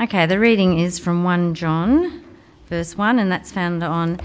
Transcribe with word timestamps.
Okay, 0.00 0.26
the 0.26 0.38
reading 0.38 0.78
is 0.78 1.00
from 1.00 1.24
1 1.24 1.54
John, 1.54 2.22
verse 2.68 2.96
1, 2.96 3.18
and 3.18 3.32
that's 3.32 3.50
found 3.50 3.82
on 3.82 4.20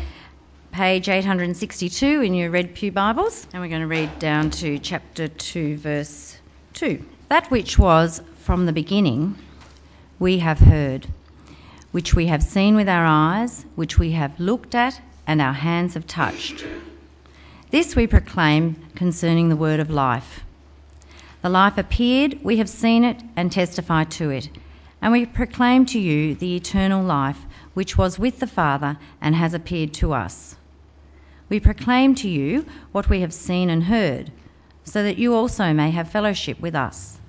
page 0.72 1.10
862 1.10 2.22
in 2.22 2.36
your 2.36 2.52
Red 2.52 2.76
Pew 2.76 2.92
Bibles. 2.92 3.48
And 3.52 3.60
we're 3.60 3.70
going 3.70 3.82
to 3.82 3.88
read 3.88 4.20
down 4.20 4.52
to 4.52 4.78
chapter 4.78 5.28
2, 5.28 5.78
verse 5.78 6.38
2. 6.76 7.04
That 7.30 7.50
which 7.50 7.80
was 7.80 8.22
from 8.44 8.68
the 8.68 8.72
beginning, 8.72 9.36
we 10.20 10.38
have 10.38 10.60
heard, 10.60 11.08
which 11.92 12.14
we 12.14 12.28
have 12.28 12.44
seen 12.44 12.76
with 12.76 12.88
our 12.88 13.08
eyes, 13.08 13.66
which 13.74 13.98
we 13.98 14.12
have 14.12 14.40
looked 14.40 14.76
at, 14.76 15.02
and 15.26 15.42
our 15.42 15.54
hands 15.54 15.96
have 15.96 16.06
touched. 16.06 16.64
This 17.72 17.96
we 17.96 18.06
proclaim 18.06 18.76
concerning 18.94 19.50
the 19.50 19.56
word 19.56 19.80
of 19.80 19.90
life. 19.90 20.44
The 21.42 21.50
life 21.50 21.80
appeared, 21.80 22.42
we 22.44 22.58
have 22.58 22.70
seen 22.70 23.04
it, 23.04 23.20
and 23.36 23.52
testify 23.52 24.04
to 24.04 24.30
it 24.30 24.50
and 25.04 25.12
we 25.12 25.26
proclaim 25.26 25.86
to 25.86 26.00
you 26.00 26.34
the 26.34 26.56
eternal 26.56 27.04
life 27.04 27.38
which 27.74 27.98
was 27.98 28.18
with 28.18 28.40
the 28.40 28.48
Father 28.48 28.98
and 29.20 29.36
has 29.36 29.54
appeared 29.54 29.94
to 29.94 30.14
us. 30.14 30.56
We 31.50 31.60
proclaim 31.60 32.16
to 32.16 32.30
you 32.30 32.66
what 32.94 33.10
we 33.10 33.20
have 33.20 33.34
seen 33.34 33.70
and 33.70 33.84
heard, 33.84 34.32
so 34.86 35.04
that 35.04 35.18
you 35.18 35.36
also 35.36 35.74
may 35.74 35.92
have 35.92 36.10
fellowship 36.10 36.62
with 36.62 36.74
us. 36.74 37.20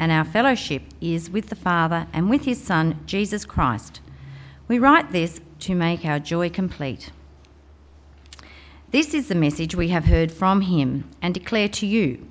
And 0.00 0.10
our 0.10 0.24
fellowship 0.24 0.82
is 1.00 1.30
with 1.30 1.48
the 1.48 1.54
Father 1.54 2.08
and 2.12 2.28
with 2.28 2.44
his 2.44 2.60
Son, 2.60 2.98
Jesus 3.06 3.44
Christ. 3.44 4.00
We 4.66 4.80
write 4.80 5.12
this 5.12 5.40
to 5.60 5.76
make 5.76 6.04
our 6.04 6.18
joy 6.18 6.50
complete. 6.50 7.08
This 8.90 9.14
is 9.14 9.28
the 9.28 9.36
message 9.36 9.76
we 9.76 9.90
have 9.90 10.04
heard 10.04 10.32
from 10.32 10.60
him 10.60 11.08
and 11.22 11.32
declare 11.32 11.68
to 11.68 11.86
you 11.86 12.26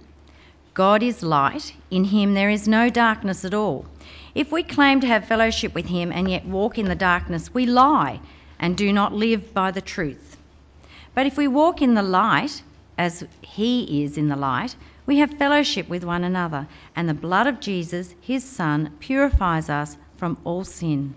God 0.74 1.02
is 1.02 1.24
light, 1.24 1.74
in 1.90 2.04
him 2.04 2.34
there 2.34 2.50
is 2.50 2.68
no 2.68 2.90
darkness 2.90 3.46
at 3.46 3.54
all. 3.54 3.86
If 4.34 4.52
we 4.52 4.64
claim 4.64 5.02
to 5.02 5.08
have 5.08 5.26
fellowship 5.26 5.76
with 5.76 5.88
him 5.88 6.12
and 6.12 6.30
yet 6.30 6.46
walk 6.46 6.78
in 6.78 6.86
the 6.86 6.96
darkness, 6.96 7.54
we 7.54 7.66
lie 7.66 8.20
and 8.60 8.78
do 8.78 8.94
not 8.94 9.14
live 9.14 9.54
by 9.54 9.72
the 9.72 9.82
truth. 9.82 10.38
But 11.14 11.26
if 11.26 11.38
we 11.38 11.48
walk 11.48 11.82
in 11.82 11.94
the 11.94 12.04
light, 12.04 12.64
as 12.98 13.26
he 13.42 14.04
is 14.04 14.18
in 14.18 14.30
the 14.30 14.36
light, 14.36 14.76
we 15.06 15.18
have 15.18 15.34
fellowship 15.34 15.90
with 15.90 16.04
one 16.04 16.24
another, 16.24 16.68
and 16.96 17.10
the 17.10 17.14
blood 17.14 17.48
of 17.48 17.60
Jesus, 17.60 18.14
his 18.22 18.44
Son, 18.44 18.96
purifies 19.00 19.70
us 19.70 19.98
from 20.18 20.38
all 20.44 20.64
sin. 20.64 21.16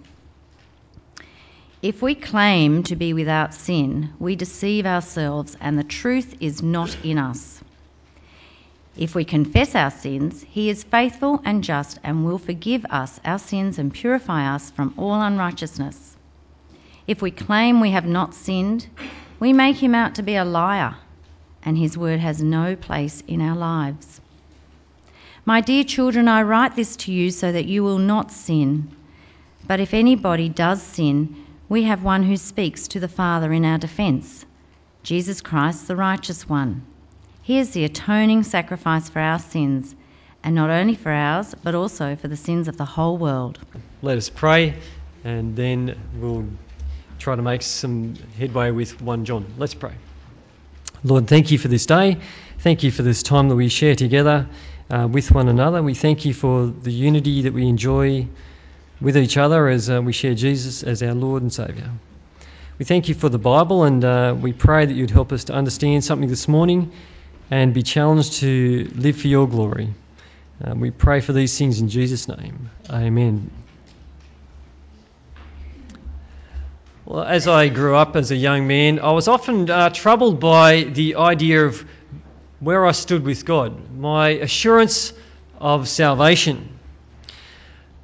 If 1.82 2.00
we 2.00 2.14
claim 2.14 2.82
to 2.84 2.96
be 2.96 3.12
without 3.12 3.54
sin, 3.54 4.14
we 4.18 4.36
deceive 4.36 4.86
ourselves, 4.86 5.56
and 5.60 5.78
the 5.78 5.84
truth 5.84 6.34
is 6.40 6.62
not 6.62 6.96
in 7.04 7.18
us. 7.18 7.53
If 8.96 9.16
we 9.16 9.24
confess 9.24 9.74
our 9.74 9.90
sins, 9.90 10.44
he 10.48 10.70
is 10.70 10.84
faithful 10.84 11.42
and 11.44 11.64
just 11.64 11.98
and 12.04 12.24
will 12.24 12.38
forgive 12.38 12.86
us 12.90 13.18
our 13.24 13.40
sins 13.40 13.78
and 13.78 13.92
purify 13.92 14.54
us 14.54 14.70
from 14.70 14.94
all 14.96 15.20
unrighteousness. 15.20 16.16
If 17.08 17.20
we 17.20 17.32
claim 17.32 17.80
we 17.80 17.90
have 17.90 18.06
not 18.06 18.34
sinned, 18.34 18.86
we 19.40 19.52
make 19.52 19.82
him 19.82 19.96
out 19.96 20.14
to 20.14 20.22
be 20.22 20.36
a 20.36 20.44
liar, 20.44 20.94
and 21.64 21.76
his 21.76 21.98
word 21.98 22.20
has 22.20 22.40
no 22.40 22.76
place 22.76 23.20
in 23.26 23.40
our 23.40 23.56
lives. 23.56 24.20
My 25.44 25.60
dear 25.60 25.82
children, 25.82 26.28
I 26.28 26.42
write 26.42 26.76
this 26.76 26.96
to 26.98 27.12
you 27.12 27.32
so 27.32 27.50
that 27.50 27.66
you 27.66 27.82
will 27.82 27.98
not 27.98 28.30
sin. 28.30 28.88
But 29.66 29.80
if 29.80 29.92
anybody 29.92 30.48
does 30.48 30.80
sin, 30.80 31.44
we 31.68 31.82
have 31.82 32.04
one 32.04 32.22
who 32.22 32.36
speaks 32.36 32.86
to 32.88 33.00
the 33.00 33.08
Father 33.08 33.52
in 33.52 33.64
our 33.64 33.78
defense 33.78 34.46
Jesus 35.02 35.40
Christ, 35.40 35.88
the 35.88 35.96
righteous 35.96 36.48
one. 36.48 36.82
He 37.44 37.58
is 37.58 37.72
the 37.72 37.84
atoning 37.84 38.42
sacrifice 38.42 39.10
for 39.10 39.18
our 39.18 39.38
sins, 39.38 39.94
and 40.42 40.54
not 40.54 40.70
only 40.70 40.94
for 40.94 41.12
ours, 41.12 41.54
but 41.62 41.74
also 41.74 42.16
for 42.16 42.26
the 42.26 42.38
sins 42.38 42.68
of 42.68 42.78
the 42.78 42.86
whole 42.86 43.18
world. 43.18 43.58
Let 44.00 44.16
us 44.16 44.30
pray, 44.30 44.76
and 45.24 45.54
then 45.54 45.94
we'll 46.18 46.46
try 47.18 47.36
to 47.36 47.42
make 47.42 47.60
some 47.60 48.14
headway 48.38 48.70
with 48.70 48.98
1 49.02 49.26
John. 49.26 49.44
Let's 49.58 49.74
pray. 49.74 49.92
Lord, 51.02 51.28
thank 51.28 51.50
you 51.50 51.58
for 51.58 51.68
this 51.68 51.84
day. 51.84 52.16
Thank 52.60 52.83
you 52.83 52.90
for 52.90 53.02
this 53.02 53.22
time 53.22 53.50
that 53.50 53.56
we 53.56 53.68
share 53.68 53.94
together 53.94 54.48
uh, 54.88 55.06
with 55.12 55.30
one 55.30 55.48
another. 55.48 55.83
We 55.83 55.92
thank 55.92 56.24
you 56.24 56.33
for 56.33 56.64
the 56.64 56.92
unity 56.92 57.42
that 57.42 57.52
we 57.52 57.68
enjoy 57.68 58.27
with 59.02 59.18
each 59.18 59.36
other 59.36 59.68
as 59.68 59.90
uh, 59.90 60.00
we 60.00 60.14
share 60.14 60.34
Jesus 60.34 60.83
as 60.83 61.02
our 61.02 61.12
Lord 61.12 61.42
and 61.42 61.52
Saviour. 61.52 61.90
We 62.78 62.86
thank 62.86 63.10
you 63.10 63.14
for 63.14 63.28
the 63.28 63.38
Bible, 63.38 63.84
and 63.84 64.02
uh, 64.02 64.34
we 64.40 64.54
pray 64.54 64.86
that 64.86 64.94
you'd 64.94 65.10
help 65.10 65.30
us 65.30 65.44
to 65.44 65.52
understand 65.52 66.04
something 66.04 66.30
this 66.30 66.48
morning 66.48 66.90
and 67.50 67.74
be 67.74 67.82
challenged 67.82 68.34
to 68.34 68.90
live 68.94 69.16
for 69.16 69.28
your 69.28 69.48
glory. 69.48 69.94
Um, 70.62 70.80
we 70.80 70.90
pray 70.90 71.20
for 71.20 71.32
these 71.32 71.56
things 71.58 71.80
in 71.80 71.88
Jesus' 71.88 72.28
name. 72.28 72.70
Amen. 72.88 73.50
Well, 77.04 77.22
as 77.22 77.46
I 77.46 77.68
grew 77.68 77.96
up 77.96 78.16
as 78.16 78.30
a 78.30 78.36
young 78.36 78.66
man, 78.66 78.98
I 78.98 79.12
was 79.12 79.28
often 79.28 79.68
uh, 79.68 79.90
troubled 79.90 80.40
by 80.40 80.84
the 80.84 81.16
idea 81.16 81.66
of 81.66 81.84
where 82.60 82.86
I 82.86 82.92
stood 82.92 83.24
with 83.24 83.44
God, 83.44 83.94
my 83.94 84.30
assurance 84.30 85.12
of 85.58 85.86
salvation. 85.86 86.70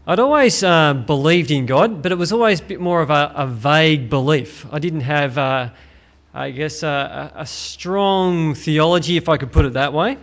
I'd 0.06 0.18
always 0.18 0.62
uh, 0.62 0.92
believed 0.92 1.50
in 1.50 1.66
God, 1.66 2.02
but 2.02 2.12
it 2.12 2.16
was 2.16 2.32
always 2.32 2.60
a 2.60 2.64
bit 2.64 2.80
more 2.80 3.00
of 3.00 3.10
a, 3.10 3.32
a 3.36 3.46
vague 3.46 4.10
belief. 4.10 4.66
I 4.70 4.80
didn't 4.80 5.02
have 5.02 5.38
uh, 5.38 5.70
I 6.32 6.50
guess, 6.50 6.82
a, 6.84 7.32
a 7.34 7.46
strong 7.46 8.54
theology, 8.54 9.16
if 9.16 9.28
I 9.28 9.36
could 9.36 9.50
put 9.50 9.64
it 9.64 9.72
that 9.72 9.92
way. 9.92 10.16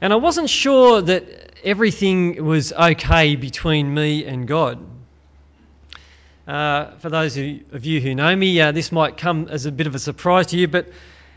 And 0.00 0.12
I 0.12 0.16
wasn't 0.16 0.48
sure 0.48 1.02
that 1.02 1.24
everything 1.62 2.42
was 2.42 2.72
okay 2.72 3.36
between 3.36 3.92
me 3.92 4.24
and 4.24 4.48
God. 4.48 4.78
Uh, 6.48 6.92
for 6.98 7.10
those 7.10 7.36
of 7.36 7.84
you 7.84 8.00
who 8.00 8.14
know 8.14 8.34
me, 8.34 8.58
uh, 8.60 8.72
this 8.72 8.90
might 8.90 9.18
come 9.18 9.48
as 9.48 9.66
a 9.66 9.72
bit 9.72 9.86
of 9.86 9.94
a 9.94 9.98
surprise 9.98 10.46
to 10.48 10.56
you, 10.56 10.66
but 10.66 10.88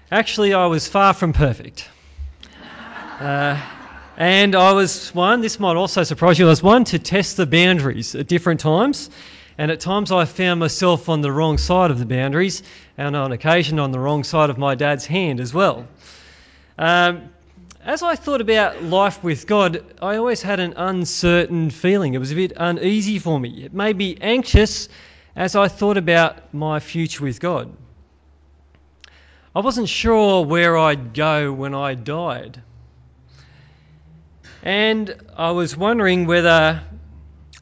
actually, 0.09 0.53
I 0.53 0.67
was 0.67 0.87
far 0.87 1.13
from 1.13 1.33
perfect. 1.33 1.89
Uh, 3.19 3.61
and 4.15 4.55
I 4.55 4.71
was 4.71 5.13
one, 5.13 5.41
this 5.41 5.59
might 5.59 5.75
also 5.75 6.03
surprise 6.03 6.39
you, 6.39 6.45
I 6.45 6.49
was 6.49 6.63
one 6.63 6.85
to 6.85 6.99
test 6.99 7.37
the 7.37 7.45
boundaries 7.45 8.15
at 8.15 8.27
different 8.27 8.61
times. 8.61 9.09
And 9.57 9.69
at 9.69 9.79
times 9.79 10.11
I 10.11 10.25
found 10.25 10.59
myself 10.59 11.09
on 11.09 11.21
the 11.21 11.31
wrong 11.31 11.57
side 11.57 11.91
of 11.91 11.99
the 11.99 12.05
boundaries, 12.05 12.63
and 12.97 13.15
on 13.15 13.31
occasion 13.31 13.79
on 13.79 13.91
the 13.91 13.99
wrong 13.99 14.23
side 14.23 14.49
of 14.49 14.57
my 14.57 14.75
dad's 14.75 15.05
hand 15.05 15.39
as 15.39 15.53
well. 15.53 15.87
Um, 16.77 17.29
as 17.85 18.01
I 18.01 18.15
thought 18.15 18.41
about 18.41 18.81
life 18.81 19.23
with 19.23 19.45
God, 19.45 19.83
I 20.01 20.15
always 20.15 20.41
had 20.41 20.59
an 20.59 20.73
uncertain 20.77 21.69
feeling. 21.69 22.13
It 22.13 22.17
was 22.17 22.31
a 22.31 22.35
bit 22.35 22.53
uneasy 22.55 23.19
for 23.19 23.39
me. 23.39 23.65
It 23.65 23.73
made 23.73 23.97
me 23.97 24.17
anxious 24.21 24.89
as 25.35 25.55
I 25.55 25.67
thought 25.67 25.97
about 25.97 26.53
my 26.53 26.79
future 26.79 27.23
with 27.23 27.39
God. 27.39 27.75
I 29.55 29.59
wasn't 29.59 29.89
sure 29.89 30.45
where 30.45 30.77
I'd 30.77 31.13
go 31.13 31.51
when 31.51 31.75
I 31.75 31.93
died. 31.93 32.61
And 34.63 35.13
I 35.35 35.51
was 35.51 35.75
wondering 35.75 36.25
whether 36.25 36.81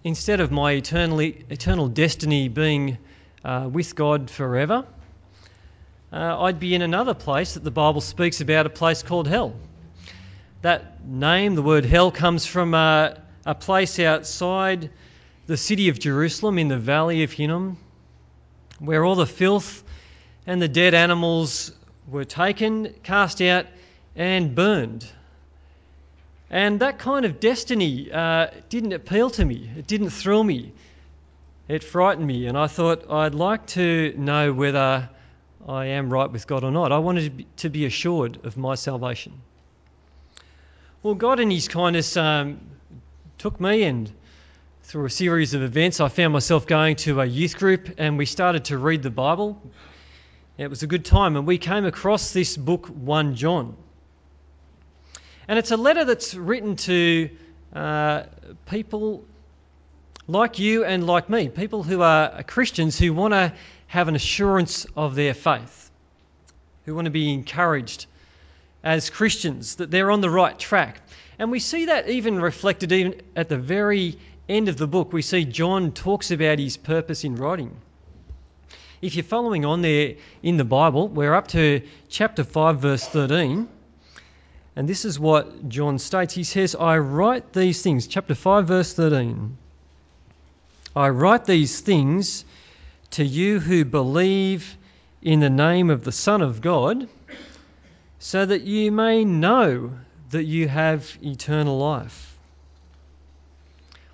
instead 0.03 0.39
of 0.39 0.51
my 0.51 0.73
eternally, 0.73 1.45
eternal 1.49 1.87
destiny 1.87 2.47
being 2.47 2.97
uh, 3.43 3.69
with 3.71 3.95
God 3.95 4.29
forever, 4.29 4.85
uh, 6.11 6.41
I'd 6.41 6.59
be 6.59 6.75
in 6.75 6.81
another 6.81 7.13
place 7.13 7.53
that 7.53 7.63
the 7.63 7.71
Bible 7.71 8.01
speaks 8.01 8.41
about, 8.41 8.65
a 8.65 8.69
place 8.69 9.03
called 9.03 9.27
hell. 9.27 9.53
That 10.61 11.07
name, 11.07 11.55
the 11.55 11.61
word 11.61 11.85
hell, 11.85 12.11
comes 12.11 12.45
from 12.45 12.73
uh, 12.73 13.13
a 13.45 13.55
place 13.55 13.99
outside 13.99 14.89
the 15.47 15.57
city 15.57 15.89
of 15.89 15.99
Jerusalem 15.99 16.57
in 16.59 16.67
the 16.67 16.77
valley 16.77 17.23
of 17.23 17.31
Hinnom, 17.31 17.77
where 18.79 19.03
all 19.03 19.15
the 19.15 19.25
filth 19.25 19.83
and 20.45 20.61
the 20.61 20.67
dead 20.67 20.93
animals 20.93 21.71
were 22.07 22.25
taken, 22.25 22.93
cast 23.03 23.41
out, 23.41 23.65
and 24.15 24.53
burned. 24.53 25.05
And 26.51 26.81
that 26.81 26.99
kind 26.99 27.23
of 27.23 27.39
destiny 27.39 28.11
uh, 28.11 28.47
didn't 28.67 28.91
appeal 28.91 29.29
to 29.31 29.45
me, 29.45 29.69
it 29.77 29.87
didn't 29.87 30.09
thrill 30.09 30.43
me, 30.43 30.73
it 31.69 31.81
frightened 31.81 32.27
me. 32.27 32.47
And 32.47 32.57
I 32.57 32.67
thought 32.67 33.09
I'd 33.09 33.33
like 33.33 33.67
to 33.67 34.13
know 34.17 34.51
whether 34.51 35.09
I 35.65 35.85
am 35.85 36.11
right 36.11 36.29
with 36.29 36.45
God 36.47 36.65
or 36.65 36.71
not. 36.71 36.91
I 36.91 36.97
wanted 36.97 37.45
to 37.57 37.69
be 37.69 37.85
assured 37.85 38.45
of 38.45 38.57
my 38.57 38.75
salvation. 38.75 39.31
Well, 41.01 41.15
God, 41.15 41.39
in 41.39 41.49
His 41.49 41.69
kindness, 41.69 42.17
um, 42.17 42.59
took 43.37 43.61
me 43.61 43.83
and 43.83 44.11
through 44.83 45.05
a 45.05 45.09
series 45.09 45.53
of 45.53 45.61
events, 45.61 46.01
I 46.01 46.09
found 46.09 46.33
myself 46.33 46.67
going 46.67 46.97
to 46.97 47.21
a 47.21 47.25
youth 47.25 47.57
group 47.57 47.91
and 47.97 48.17
we 48.17 48.25
started 48.25 48.65
to 48.65 48.77
read 48.77 49.03
the 49.03 49.09
Bible. 49.09 49.61
It 50.57 50.69
was 50.69 50.83
a 50.83 50.87
good 50.87 51.05
time, 51.05 51.37
and 51.37 51.47
we 51.47 51.57
came 51.57 51.85
across 51.85 52.33
this 52.33 52.57
book, 52.57 52.87
1 52.87 53.35
John. 53.35 53.77
And 55.47 55.57
it's 55.57 55.71
a 55.71 55.77
letter 55.77 56.05
that's 56.05 56.33
written 56.33 56.75
to 56.77 57.29
uh, 57.73 58.23
people 58.67 59.23
like 60.27 60.59
you 60.59 60.85
and 60.85 61.05
like 61.05 61.29
me, 61.29 61.49
people 61.49 61.83
who 61.83 62.01
are 62.01 62.43
Christians 62.43 62.97
who 62.97 63.13
want 63.13 63.33
to 63.33 63.53
have 63.87 64.07
an 64.07 64.15
assurance 64.15 64.85
of 64.95 65.15
their 65.15 65.33
faith, 65.33 65.91
who 66.85 66.95
want 66.95 67.05
to 67.05 67.11
be 67.11 67.33
encouraged 67.33 68.05
as 68.83 69.09
Christians 69.09 69.75
that 69.75 69.91
they're 69.91 70.11
on 70.11 70.21
the 70.21 70.29
right 70.29 70.57
track. 70.57 71.01
And 71.37 71.51
we 71.51 71.59
see 71.59 71.85
that 71.85 72.09
even 72.09 72.39
reflected 72.39 72.91
even 72.91 73.21
at 73.35 73.49
the 73.49 73.57
very 73.57 74.17
end 74.47 74.69
of 74.69 74.77
the 74.77 74.87
book, 74.87 75.13
we 75.13 75.21
see 75.21 75.45
John 75.45 75.91
talks 75.91 76.31
about 76.31 76.59
his 76.59 76.77
purpose 76.77 77.23
in 77.23 77.35
writing. 77.35 77.75
If 79.01 79.15
you're 79.15 79.23
following 79.23 79.65
on 79.65 79.81
there 79.81 80.15
in 80.43 80.57
the 80.57 80.63
Bible, 80.63 81.07
we're 81.07 81.33
up 81.33 81.47
to 81.49 81.81
chapter 82.09 82.43
5, 82.43 82.79
verse 82.79 83.07
13. 83.07 83.67
And 84.75 84.87
this 84.87 85.03
is 85.03 85.19
what 85.19 85.67
John 85.67 85.99
states. 85.99 86.33
He 86.33 86.43
says, 86.43 86.75
I 86.75 86.97
write 86.97 87.51
these 87.51 87.81
things, 87.81 88.07
chapter 88.07 88.35
5, 88.35 88.67
verse 88.67 88.93
13. 88.93 89.57
I 90.95 91.09
write 91.09 91.45
these 91.45 91.79
things 91.81 92.45
to 93.11 93.25
you 93.25 93.59
who 93.59 93.83
believe 93.83 94.77
in 95.21 95.41
the 95.41 95.49
name 95.49 95.89
of 95.89 96.03
the 96.03 96.11
Son 96.11 96.41
of 96.41 96.61
God, 96.61 97.07
so 98.19 98.45
that 98.45 98.61
you 98.61 98.91
may 98.91 99.25
know 99.25 99.91
that 100.29 100.43
you 100.43 100.67
have 100.67 101.17
eternal 101.21 101.77
life. 101.77 102.35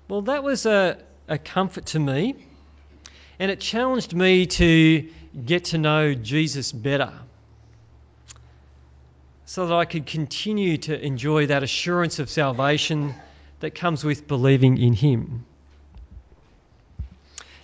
Well, 0.08 0.22
that 0.22 0.42
was 0.42 0.66
a, 0.66 0.98
a 1.28 1.38
comfort 1.38 1.86
to 1.86 2.00
me, 2.00 2.34
and 3.38 3.50
it 3.50 3.60
challenged 3.60 4.12
me 4.14 4.46
to 4.46 5.08
get 5.44 5.66
to 5.66 5.78
know 5.78 6.14
Jesus 6.14 6.72
better 6.72 7.12
so 9.48 9.66
that 9.66 9.74
I 9.74 9.86
could 9.86 10.04
continue 10.04 10.76
to 10.76 11.02
enjoy 11.02 11.46
that 11.46 11.62
assurance 11.62 12.18
of 12.18 12.28
salvation 12.28 13.14
that 13.60 13.74
comes 13.74 14.04
with 14.04 14.28
believing 14.28 14.76
in 14.76 14.92
Him. 14.92 15.46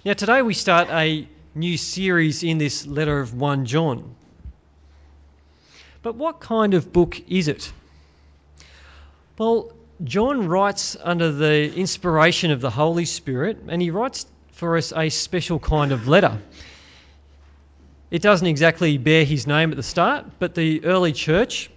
Now, 0.03 0.15
today 0.15 0.41
we 0.41 0.55
start 0.55 0.89
a 0.89 1.29
new 1.55 1.77
series 1.77 2.43
in 2.43 2.57
this 2.57 2.87
letter 2.87 3.21
of 3.21 3.35
1 3.35 3.67
John. 3.67 4.15
But 6.01 6.15
what 6.15 6.41
kind 6.41 6.73
of 6.73 6.91
book 6.91 7.21
is 7.29 7.49
it? 7.49 7.71
Well, 9.37 9.71
John 10.03 10.49
writes 10.49 10.97
under 10.99 11.33
the 11.33 11.71
inspiration 11.71 12.51
of 12.51 12.63
the 12.63 12.71
Holy 12.71 13.05
Spirit, 13.05 13.59
and 13.69 13.83
he 13.83 13.91
writes 13.91 14.25
for 14.53 14.79
us 14.79 14.91
a 14.97 15.11
special 15.11 15.59
kind 15.59 15.93
of 15.93 16.09
letter. 16.09 16.39
It 18.11 18.23
doesn't 18.23 18.47
exactly 18.47 18.97
bear 18.97 19.27
his 19.27 19.47
name 19.47 19.71
at 19.71 19.77
the 19.77 19.83
start, 19.83 20.25
but 20.39 20.55
the 20.55 20.83
early 20.87 21.13
church 21.13 21.69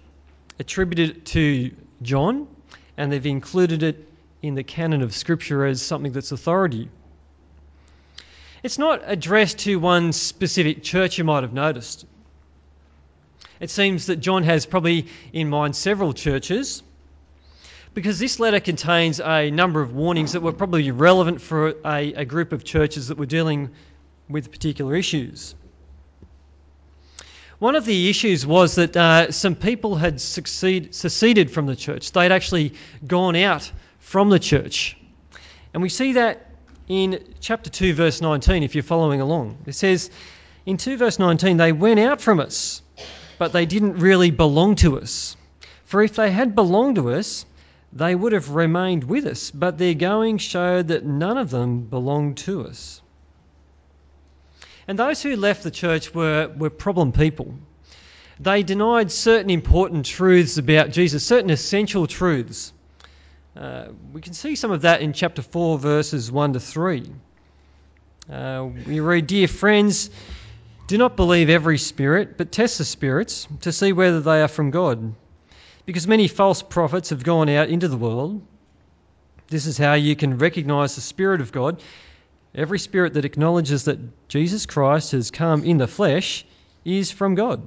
attributed 0.58 1.24
to 1.26 1.72
John, 2.02 2.48
and 2.96 3.12
they've 3.12 3.26
included 3.26 3.82
it 3.82 4.08
in 4.42 4.54
the 4.54 4.62
canon 4.62 5.02
of 5.02 5.14
Scripture 5.14 5.64
as 5.64 5.82
something 5.82 6.12
that's 6.12 6.32
authority. 6.32 6.88
It's 8.62 8.78
not 8.78 9.02
addressed 9.04 9.58
to 9.60 9.76
one 9.76 10.12
specific 10.12 10.82
church, 10.82 11.18
you 11.18 11.24
might 11.24 11.42
have 11.42 11.52
noticed. 11.52 12.06
It 13.60 13.70
seems 13.70 14.06
that 14.06 14.16
John 14.16 14.42
has 14.44 14.66
probably 14.66 15.06
in 15.32 15.48
mind 15.48 15.74
several 15.74 16.12
churches 16.12 16.82
because 17.94 18.18
this 18.18 18.38
letter 18.38 18.60
contains 18.60 19.20
a 19.20 19.50
number 19.50 19.80
of 19.80 19.92
warnings 19.92 20.32
that 20.32 20.40
were 20.40 20.52
probably 20.52 20.90
relevant 20.90 21.40
for 21.40 21.74
a, 21.84 22.12
a 22.12 22.24
group 22.24 22.52
of 22.52 22.62
churches 22.62 23.08
that 23.08 23.18
were 23.18 23.26
dealing 23.26 23.70
with 24.28 24.52
particular 24.52 24.94
issues. 24.94 25.54
One 27.58 27.74
of 27.74 27.84
the 27.84 28.08
issues 28.08 28.46
was 28.46 28.76
that 28.76 28.96
uh, 28.96 29.32
some 29.32 29.56
people 29.56 29.96
had 29.96 30.20
succeed, 30.20 30.94
seceded 30.94 31.50
from 31.50 31.66
the 31.66 31.74
church. 31.74 32.12
They'd 32.12 32.30
actually 32.30 32.74
gone 33.04 33.34
out 33.34 33.70
from 33.98 34.30
the 34.30 34.38
church. 34.38 34.96
And 35.74 35.82
we 35.82 35.88
see 35.88 36.12
that 36.12 36.46
in 36.86 37.34
chapter 37.40 37.68
2, 37.68 37.94
verse 37.94 38.20
19, 38.20 38.62
if 38.62 38.76
you're 38.76 38.84
following 38.84 39.20
along. 39.20 39.58
It 39.66 39.74
says, 39.74 40.08
in 40.66 40.76
2 40.76 40.98
verse 40.98 41.18
19, 41.18 41.56
they 41.56 41.72
went 41.72 41.98
out 41.98 42.20
from 42.20 42.38
us, 42.38 42.80
but 43.38 43.52
they 43.52 43.66
didn't 43.66 43.98
really 43.98 44.30
belong 44.30 44.76
to 44.76 45.00
us. 45.00 45.36
For 45.84 46.00
if 46.00 46.14
they 46.14 46.30
had 46.30 46.54
belonged 46.54 46.94
to 46.94 47.10
us, 47.10 47.44
they 47.92 48.14
would 48.14 48.32
have 48.32 48.50
remained 48.50 49.02
with 49.02 49.26
us, 49.26 49.50
but 49.50 49.78
their 49.78 49.94
going 49.94 50.38
showed 50.38 50.88
that 50.88 51.04
none 51.04 51.38
of 51.38 51.50
them 51.50 51.80
belonged 51.80 52.36
to 52.38 52.68
us. 52.68 53.02
And 54.88 54.98
those 54.98 55.22
who 55.22 55.36
left 55.36 55.62
the 55.62 55.70
church 55.70 56.14
were, 56.14 56.50
were 56.56 56.70
problem 56.70 57.12
people. 57.12 57.54
They 58.40 58.62
denied 58.62 59.12
certain 59.12 59.50
important 59.50 60.06
truths 60.06 60.56
about 60.56 60.90
Jesus, 60.90 61.26
certain 61.26 61.50
essential 61.50 62.06
truths. 62.06 62.72
Uh, 63.54 63.88
we 64.12 64.22
can 64.22 64.32
see 64.32 64.56
some 64.56 64.70
of 64.70 64.82
that 64.82 65.02
in 65.02 65.12
chapter 65.12 65.42
4, 65.42 65.78
verses 65.78 66.32
1 66.32 66.54
to 66.54 66.60
3. 66.60 67.12
Uh, 68.32 68.68
we 68.86 69.00
read, 69.00 69.26
Dear 69.26 69.48
friends, 69.48 70.08
do 70.86 70.96
not 70.96 71.16
believe 71.16 71.50
every 71.50 71.76
spirit, 71.76 72.38
but 72.38 72.50
test 72.50 72.78
the 72.78 72.84
spirits 72.84 73.46
to 73.62 73.72
see 73.72 73.92
whether 73.92 74.20
they 74.20 74.40
are 74.40 74.48
from 74.48 74.70
God. 74.70 75.14
Because 75.84 76.06
many 76.06 76.28
false 76.28 76.62
prophets 76.62 77.10
have 77.10 77.24
gone 77.24 77.50
out 77.50 77.68
into 77.68 77.88
the 77.88 77.96
world. 77.96 78.40
This 79.48 79.66
is 79.66 79.76
how 79.76 79.94
you 79.94 80.16
can 80.16 80.38
recognize 80.38 80.94
the 80.94 81.00
Spirit 81.00 81.40
of 81.40 81.52
God. 81.52 81.82
Every 82.54 82.78
spirit 82.78 83.14
that 83.14 83.24
acknowledges 83.24 83.84
that 83.84 84.28
Jesus 84.28 84.66
Christ 84.66 85.12
has 85.12 85.30
come 85.30 85.64
in 85.64 85.76
the 85.76 85.86
flesh 85.86 86.44
is 86.84 87.10
from 87.10 87.34
God. 87.34 87.62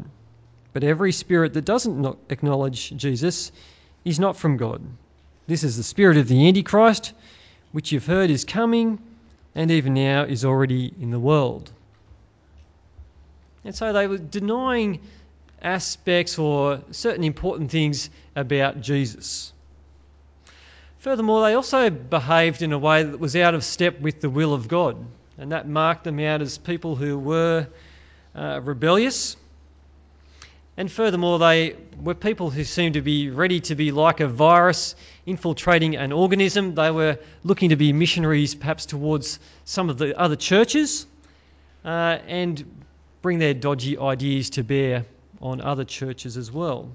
But 0.74 0.84
every 0.84 1.12
spirit 1.12 1.54
that 1.54 1.66
doesn't 1.66 2.18
acknowledge 2.30 2.92
Jesus 2.96 3.52
is 4.04 4.20
not 4.20 4.38
from 4.38 4.58
God. 4.58 4.82
This 5.48 5.64
is 5.64 5.78
the 5.78 5.84
spirit 5.84 6.18
of 6.18 6.28
the 6.28 6.48
Antichrist, 6.48 7.14
which 7.72 7.92
you've 7.92 8.06
heard 8.06 8.30
is 8.30 8.46
coming 8.46 9.00
and 9.54 9.70
even 9.70 9.94
now 9.94 10.24
is 10.24 10.46
already 10.46 10.94
in 11.00 11.12
the 11.12 11.20
world. 11.20 11.72
And 13.64 13.76
so 13.76 13.94
they 13.94 14.08
were 14.08 14.18
denying 14.18 15.02
aspects 15.62 16.40
or 16.40 16.82
certain 16.92 17.24
important 17.24 17.70
things 17.70 18.10
about 18.36 18.82
Jesus. 18.82 19.54
Furthermore, 21.02 21.46
they 21.46 21.54
also 21.54 21.90
behaved 21.90 22.64
in 22.64 22.74
a 22.74 22.80
way 22.80 23.04
that 23.04 23.20
was 23.20 23.36
out 23.36 23.54
of 23.54 23.64
step 23.64 24.00
with 24.00 24.22
the 24.22 24.30
will 24.30 24.54
of 24.54 24.68
God, 24.68 24.98
and 25.38 25.52
that 25.52 25.68
marked 25.68 26.04
them 26.04 26.20
out 26.20 26.42
as 26.42 26.58
people 26.58 26.96
who 26.96 27.20
were 27.20 27.68
uh, 28.34 28.62
rebellious 28.64 29.36
and 30.78 30.92
furthermore, 30.92 31.38
they 31.38 31.76
were 32.02 32.16
people 32.16 32.50
who 32.50 32.64
seemed 32.64 32.94
to 32.94 33.02
be 33.02 33.30
ready 33.30 33.60
to 33.62 33.76
be 33.76 33.92
like 33.92 34.20
a 34.20 34.28
virus 34.28 34.96
infiltrating 35.26 35.98
an 35.98 36.12
organism. 36.14 36.76
They 36.76 36.90
were 36.92 37.20
looking 37.44 37.70
to 37.70 37.76
be 37.76 37.92
missionaries, 37.92 38.56
perhaps 38.56 38.86
towards 38.86 39.40
some 39.66 39.90
of 39.90 39.98
the 39.98 40.18
other 40.18 40.38
churches, 40.38 41.06
uh, 41.84 42.18
and 42.26 42.84
bring 43.22 43.38
their 43.38 43.54
dodgy 43.54 43.98
ideas 43.98 44.52
to 44.52 44.64
bear 44.64 45.06
on 45.42 45.60
other 45.60 45.84
churches 45.84 46.38
as 46.38 46.52
well. 46.52 46.90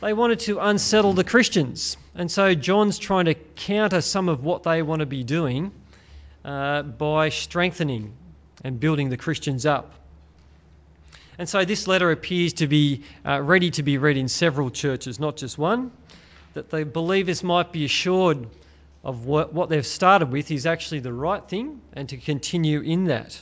They 0.00 0.12
wanted 0.12 0.40
to 0.40 0.60
unsettle 0.60 1.12
the 1.12 1.24
Christians, 1.24 1.96
and 2.14 2.30
so 2.30 2.54
John's 2.54 2.98
trying 2.98 3.24
to 3.24 3.34
counter 3.34 4.00
some 4.00 4.28
of 4.28 4.44
what 4.44 4.62
they 4.62 4.80
want 4.82 5.00
to 5.00 5.06
be 5.06 5.24
doing 5.24 5.72
uh, 6.44 6.82
by 6.82 7.30
strengthening 7.30 8.12
and 8.62 8.78
building 8.78 9.08
the 9.08 9.16
Christians 9.16 9.66
up. 9.66 9.92
And 11.36 11.48
so 11.48 11.64
this 11.64 11.88
letter 11.88 12.12
appears 12.12 12.54
to 12.54 12.68
be 12.68 13.02
uh, 13.26 13.40
ready 13.42 13.70
to 13.72 13.82
be 13.82 13.98
read 13.98 14.16
in 14.16 14.28
several 14.28 14.70
churches, 14.70 15.18
not 15.18 15.36
just 15.36 15.58
one, 15.58 15.90
that 16.54 16.70
the 16.70 16.84
believers 16.84 17.42
might 17.42 17.72
be 17.72 17.84
assured 17.84 18.46
of 19.02 19.24
what, 19.24 19.52
what 19.52 19.68
they've 19.68 19.86
started 19.86 20.30
with 20.30 20.50
is 20.50 20.66
actually 20.66 21.00
the 21.00 21.12
right 21.12 21.48
thing 21.48 21.80
and 21.92 22.08
to 22.08 22.16
continue 22.16 22.80
in 22.80 23.04
that. 23.04 23.40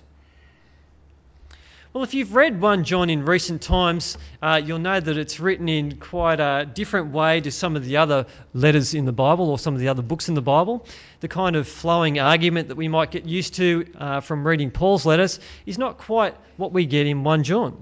Well, 1.97 2.05
if 2.05 2.13
you've 2.13 2.35
read 2.35 2.61
1 2.61 2.85
John 2.85 3.09
in 3.09 3.25
recent 3.25 3.63
times, 3.63 4.19
uh, 4.43 4.61
you'll 4.63 4.81
know 4.81 5.01
that 5.01 5.17
it's 5.17 5.41
written 5.41 5.67
in 5.67 5.97
quite 5.97 6.41
a 6.41 6.67
different 6.67 7.11
way 7.11 7.41
to 7.41 7.51
some 7.51 7.75
of 7.75 7.87
the 7.87 7.97
other 7.97 8.27
letters 8.53 8.93
in 8.93 9.07
the 9.07 9.15
Bible 9.15 9.49
or 9.49 9.59
some 9.59 9.73
of 9.73 9.81
the 9.81 9.89
other 9.89 10.03
books 10.03 10.29
in 10.29 10.35
the 10.35 10.43
Bible. 10.43 10.85
The 11.21 11.29
kind 11.29 11.57
of 11.57 11.67
flowing 11.67 12.19
argument 12.19 12.69
that 12.69 12.75
we 12.75 12.89
might 12.89 13.13
get 13.13 13.25
used 13.25 13.55
to 13.55 13.87
uh, 13.97 14.21
from 14.21 14.47
reading 14.47 14.71
Paul's 14.71 15.07
letters 15.07 15.41
is 15.65 15.79
not 15.79 15.97
quite 15.97 16.35
what 16.59 16.71
we 16.71 16.85
get 16.85 17.07
in 17.07 17.25
1 17.25 17.45
John. 17.45 17.79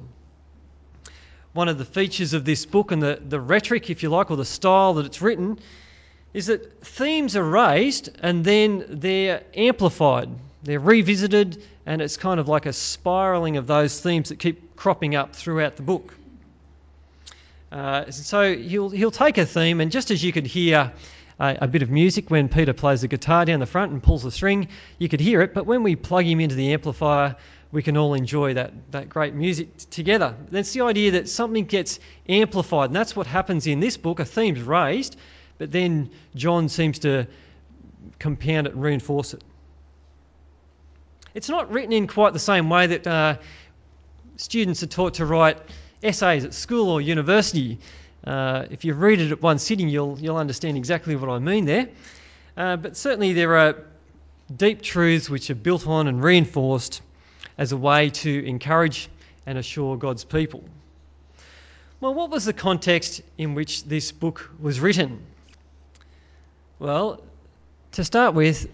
One 1.52 1.68
of 1.68 1.76
the 1.76 1.84
features 1.84 2.34
of 2.34 2.44
this 2.44 2.66
book 2.66 2.92
and 2.92 3.02
the, 3.02 3.20
the 3.20 3.40
rhetoric, 3.40 3.90
if 3.90 4.04
you 4.04 4.10
like, 4.10 4.30
or 4.30 4.36
the 4.36 4.44
style 4.44 4.94
that 4.94 5.06
it's 5.06 5.22
written, 5.22 5.58
is 6.32 6.46
that 6.46 6.84
themes 6.84 7.34
are 7.34 7.42
raised 7.42 8.10
and 8.22 8.44
then 8.44 8.84
they're 8.90 9.42
amplified, 9.56 10.28
they're 10.64 10.80
revisited, 10.80 11.62
and 11.86 12.00
it's 12.00 12.16
kind 12.16 12.40
of 12.40 12.48
like 12.48 12.66
a 12.66 12.72
spiraling 12.72 13.58
of 13.58 13.66
those 13.66 14.00
themes 14.00 14.30
that 14.30 14.38
keep 14.38 14.76
cropping 14.76 15.14
up 15.14 15.36
throughout 15.36 15.76
the 15.76 15.82
book. 15.82 16.14
Uh, 17.70 18.10
so 18.10 18.56
he'll, 18.56 18.88
he'll 18.88 19.10
take 19.10 19.36
a 19.36 19.44
theme, 19.44 19.80
and 19.80 19.92
just 19.92 20.10
as 20.10 20.24
you 20.24 20.32
could 20.32 20.46
hear 20.46 20.92
a, 21.38 21.58
a, 21.62 21.68
bit 21.68 21.82
of 21.82 21.90
music 21.90 22.30
when 22.30 22.48
Peter 22.48 22.72
plays 22.72 23.02
the 23.02 23.08
guitar 23.08 23.44
down 23.44 23.60
the 23.60 23.66
front 23.66 23.92
and 23.92 24.02
pulls 24.02 24.22
the 24.22 24.30
string, 24.30 24.68
you 24.98 25.08
could 25.08 25.20
hear 25.20 25.42
it, 25.42 25.52
but 25.52 25.66
when 25.66 25.82
we 25.82 25.96
plug 25.96 26.24
him 26.24 26.40
into 26.40 26.54
the 26.54 26.72
amplifier, 26.72 27.36
we 27.72 27.82
can 27.82 27.96
all 27.96 28.14
enjoy 28.14 28.54
that, 28.54 28.72
that 28.92 29.08
great 29.08 29.34
music 29.34 29.76
t- 29.76 29.86
together. 29.90 30.36
That's 30.50 30.72
the 30.72 30.82
idea 30.82 31.10
that 31.12 31.28
something 31.28 31.64
gets 31.64 31.98
amplified, 32.28 32.90
and 32.90 32.96
that's 32.96 33.16
what 33.16 33.26
happens 33.26 33.66
in 33.66 33.80
this 33.80 33.96
book. 33.96 34.20
A 34.20 34.24
theme's 34.24 34.62
raised, 34.62 35.16
but 35.58 35.72
then 35.72 36.10
John 36.36 36.68
seems 36.68 37.00
to 37.00 37.26
compound 38.18 38.68
it 38.68 38.74
and 38.74 38.82
reinforce 38.82 39.34
it. 39.34 39.42
It's 41.34 41.48
not 41.48 41.72
written 41.72 41.92
in 41.92 42.06
quite 42.06 42.32
the 42.32 42.38
same 42.38 42.70
way 42.70 42.86
that 42.86 43.06
uh, 43.08 43.36
students 44.36 44.84
are 44.84 44.86
taught 44.86 45.14
to 45.14 45.26
write 45.26 45.58
essays 46.00 46.44
at 46.44 46.54
school 46.54 46.90
or 46.90 47.00
university. 47.00 47.80
Uh, 48.24 48.66
if 48.70 48.84
you 48.84 48.94
read 48.94 49.20
it 49.20 49.32
at 49.32 49.42
one 49.42 49.58
sitting, 49.58 49.88
you'll, 49.88 50.16
you'll 50.20 50.36
understand 50.36 50.76
exactly 50.76 51.16
what 51.16 51.28
I 51.28 51.40
mean 51.40 51.64
there. 51.64 51.88
Uh, 52.56 52.76
but 52.76 52.96
certainly 52.96 53.32
there 53.32 53.56
are 53.56 53.76
deep 54.56 54.80
truths 54.80 55.28
which 55.28 55.50
are 55.50 55.56
built 55.56 55.88
on 55.88 56.06
and 56.06 56.22
reinforced 56.22 57.02
as 57.58 57.72
a 57.72 57.76
way 57.76 58.10
to 58.10 58.46
encourage 58.46 59.08
and 59.44 59.58
assure 59.58 59.96
God's 59.96 60.22
people. 60.22 60.62
Well, 62.00 62.14
what 62.14 62.30
was 62.30 62.44
the 62.44 62.52
context 62.52 63.22
in 63.38 63.56
which 63.56 63.82
this 63.82 64.12
book 64.12 64.50
was 64.60 64.78
written? 64.78 65.20
Well, 66.78 67.22
to 67.92 68.04
start 68.04 68.34
with, 68.34 68.68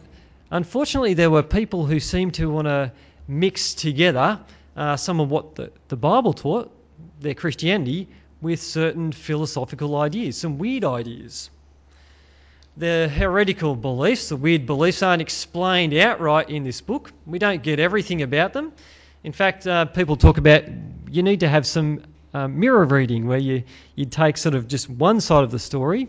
unfortunately, 0.51 1.15
there 1.15 1.31
were 1.31 1.43
people 1.43 1.87
who 1.87 2.01
seemed 2.01 2.35
to 2.35 2.51
want 2.51 2.67
to 2.67 2.93
mix 3.27 3.75
together 3.75 4.41
uh, 4.77 4.97
some 4.97 5.21
of 5.21 5.31
what 5.31 5.55
the, 5.55 5.73
the 5.89 5.97
Bible 5.97 6.33
taught, 6.33 6.71
their 7.21 7.35
Christianity, 7.35 8.09
with 8.41 8.61
certain 8.61 9.13
philosophical 9.13 9.97
ideas, 9.97 10.37
some 10.37 10.59
weird 10.59 10.85
ideas. 10.85 11.51
The 12.77 13.09
heretical 13.09 13.77
beliefs, 13.77 14.29
the 14.29 14.37
weird 14.37 14.67
beliefs, 14.67 15.03
aren't 15.03 15.21
explained 15.21 15.93
outright 15.95 16.49
in 16.49 16.65
this 16.65 16.81
book. 16.81 17.13
We 17.27 17.39
don't 17.39 17.63
get 17.63 17.79
everything 17.79 18.23
about 18.23 18.53
them. 18.53 18.73
In 19.23 19.33
fact, 19.33 19.67
uh, 19.67 19.85
people 19.87 20.17
talk 20.17 20.39
about 20.39 20.65
you 21.11 21.23
need 21.23 21.41
to 21.41 21.49
have 21.49 21.67
some 21.67 22.05
uh, 22.33 22.49
mirror 22.49 22.85
reading 22.85 23.27
where 23.27 23.39
you, 23.39 23.65
you 23.97 24.07
take 24.07 24.37
sort 24.37 24.55
of 24.55 24.69
just 24.69 24.89
one 24.89 25.21
side 25.21 25.45
of 25.45 25.51
the 25.51 25.59
story 25.59 26.09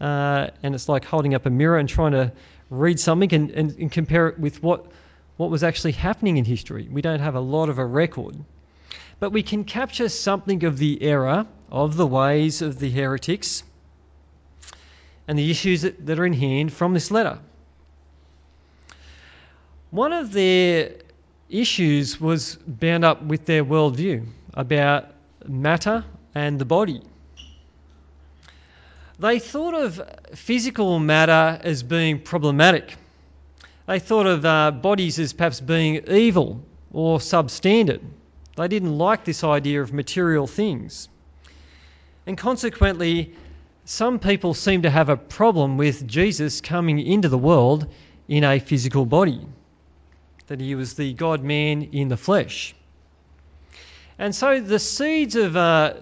uh, 0.00 0.48
and 0.62 0.74
it's 0.74 0.88
like 0.88 1.04
holding 1.04 1.34
up 1.34 1.46
a 1.46 1.50
mirror 1.50 1.78
and 1.78 1.88
trying 1.88 2.12
to 2.12 2.32
read 2.70 3.00
something 3.00 3.32
and, 3.34 3.50
and, 3.50 3.78
and 3.78 3.92
compare 3.92 4.28
it 4.28 4.38
with 4.38 4.62
what, 4.62 4.86
what 5.36 5.50
was 5.50 5.62
actually 5.62 5.92
happening 5.92 6.36
in 6.36 6.44
history. 6.44 6.88
We 6.90 7.02
don't 7.02 7.20
have 7.20 7.34
a 7.34 7.40
lot 7.40 7.68
of 7.68 7.78
a 7.78 7.86
record. 7.86 8.36
But 9.20 9.30
we 9.30 9.42
can 9.42 9.64
capture 9.64 10.08
something 10.08 10.64
of 10.64 10.78
the 10.78 11.02
error 11.02 11.46
of 11.70 11.96
the 11.96 12.06
ways 12.06 12.62
of 12.62 12.78
the 12.78 12.90
heretics 12.90 13.62
and 15.26 15.38
the 15.38 15.50
issues 15.50 15.82
that, 15.82 16.06
that 16.06 16.18
are 16.18 16.26
in 16.26 16.32
hand 16.32 16.72
from 16.72 16.94
this 16.94 17.10
letter. 17.10 17.38
One 19.90 20.12
of 20.12 20.32
their 20.32 20.92
issues 21.48 22.20
was 22.20 22.56
bound 22.66 23.04
up 23.04 23.22
with 23.22 23.46
their 23.46 23.64
worldview 23.64 24.26
about 24.54 25.06
matter 25.46 26.04
and 26.34 26.58
the 26.58 26.64
body. 26.64 27.02
They 29.20 29.40
thought 29.40 29.74
of 29.74 30.00
physical 30.34 30.98
matter 31.00 31.58
as 31.62 31.82
being 31.82 32.20
problematic. 32.20 32.94
They 33.86 33.98
thought 33.98 34.26
of 34.26 34.44
uh, 34.44 34.70
bodies 34.70 35.18
as 35.18 35.32
perhaps 35.32 35.60
being 35.60 36.06
evil 36.08 36.62
or 36.92 37.18
substandard. 37.18 38.00
They 38.56 38.68
didn't 38.68 38.96
like 38.96 39.24
this 39.24 39.42
idea 39.42 39.82
of 39.82 39.92
material 39.92 40.46
things. 40.46 41.08
And 42.26 42.36
consequently, 42.36 43.34
some 43.84 44.18
people 44.18 44.54
seem 44.54 44.82
to 44.82 44.90
have 44.90 45.08
a 45.08 45.16
problem 45.16 45.78
with 45.78 46.06
Jesus 46.06 46.60
coming 46.60 47.00
into 47.00 47.28
the 47.28 47.38
world 47.38 47.86
in 48.28 48.44
a 48.44 48.58
physical 48.58 49.06
body, 49.06 49.40
that 50.46 50.60
he 50.60 50.74
was 50.74 50.94
the 50.94 51.14
God 51.14 51.42
man 51.42 51.82
in 51.92 52.08
the 52.08 52.16
flesh. 52.16 52.74
And 54.18 54.34
so 54.34 54.60
the 54.60 54.78
seeds 54.78 55.36
of, 55.36 55.56
uh, 55.56 55.94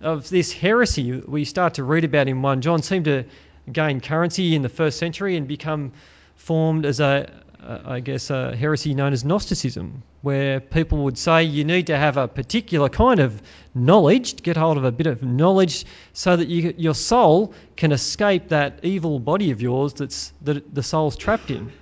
of 0.00 0.28
this 0.28 0.52
heresy 0.52 1.12
we 1.12 1.44
start 1.44 1.74
to 1.74 1.84
read 1.84 2.04
about 2.04 2.28
in 2.28 2.42
1 2.42 2.60
John 2.60 2.82
seemed 2.82 3.06
to 3.06 3.24
gain 3.70 4.00
currency 4.00 4.54
in 4.54 4.62
the 4.62 4.68
first 4.68 4.98
century 4.98 5.36
and 5.36 5.48
become 5.48 5.92
formed 6.36 6.86
as 6.86 7.00
a, 7.00 7.30
I 7.60 8.00
guess, 8.00 8.30
a 8.30 8.54
heresy 8.54 8.94
known 8.94 9.12
as 9.12 9.24
Gnosticism, 9.24 10.02
where 10.22 10.60
people 10.60 11.04
would 11.04 11.18
say 11.18 11.44
you 11.44 11.64
need 11.64 11.88
to 11.88 11.96
have 11.96 12.16
a 12.16 12.28
particular 12.28 12.88
kind 12.88 13.18
of 13.20 13.42
knowledge, 13.74 14.34
to 14.34 14.42
get 14.42 14.56
hold 14.56 14.76
of 14.76 14.84
a 14.84 14.92
bit 14.92 15.06
of 15.06 15.22
knowledge, 15.22 15.84
so 16.12 16.36
that 16.36 16.48
you, 16.48 16.74
your 16.76 16.94
soul 16.94 17.54
can 17.76 17.90
escape 17.90 18.50
that 18.50 18.80
evil 18.84 19.18
body 19.18 19.50
of 19.50 19.60
yours 19.60 19.94
that's, 19.94 20.32
that 20.42 20.72
the 20.72 20.82
soul's 20.82 21.16
trapped 21.16 21.50
in. 21.50 21.72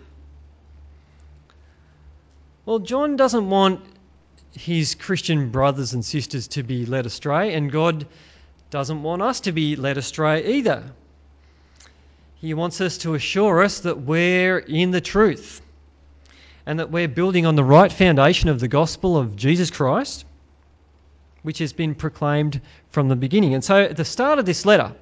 Well, 2.64 2.78
John 2.78 3.16
doesn't 3.16 3.50
want 3.50 3.84
his 4.54 4.94
Christian 4.94 5.50
brothers 5.50 5.94
and 5.94 6.04
sisters 6.04 6.48
to 6.48 6.62
be 6.62 6.86
led 6.86 7.06
astray, 7.06 7.54
and 7.54 7.70
God 7.70 8.06
doesn't 8.70 9.02
want 9.02 9.22
us 9.22 9.40
to 9.40 9.52
be 9.52 9.76
led 9.76 9.98
astray 9.98 10.56
either. 10.58 10.84
He 12.36 12.54
wants 12.54 12.80
us 12.80 12.98
to 12.98 13.14
assure 13.14 13.62
us 13.62 13.80
that 13.80 14.00
we're 14.00 14.58
in 14.58 14.90
the 14.90 15.00
truth 15.00 15.62
and 16.66 16.78
that 16.78 16.90
we're 16.90 17.08
building 17.08 17.46
on 17.46 17.56
the 17.56 17.64
right 17.64 17.92
foundation 17.92 18.48
of 18.48 18.60
the 18.60 18.68
gospel 18.68 19.16
of 19.16 19.36
Jesus 19.36 19.70
Christ, 19.70 20.24
which 21.42 21.58
has 21.58 21.72
been 21.72 21.94
proclaimed 21.94 22.60
from 22.90 23.08
the 23.08 23.16
beginning. 23.16 23.54
And 23.54 23.64
so 23.64 23.82
at 23.82 23.96
the 23.96 24.04
start 24.04 24.38
of 24.38 24.46
this 24.46 24.64
letter, 24.64 24.92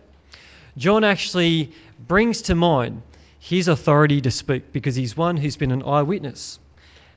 John 0.76 1.04
actually 1.04 1.72
brings 2.06 2.42
to 2.42 2.54
mind 2.54 3.02
his 3.38 3.68
authority 3.68 4.20
to 4.22 4.30
speak 4.30 4.72
because 4.72 4.94
he's 4.94 5.16
one 5.16 5.36
who's 5.36 5.56
been 5.56 5.72
an 5.72 5.82
eyewitness. 5.82 6.58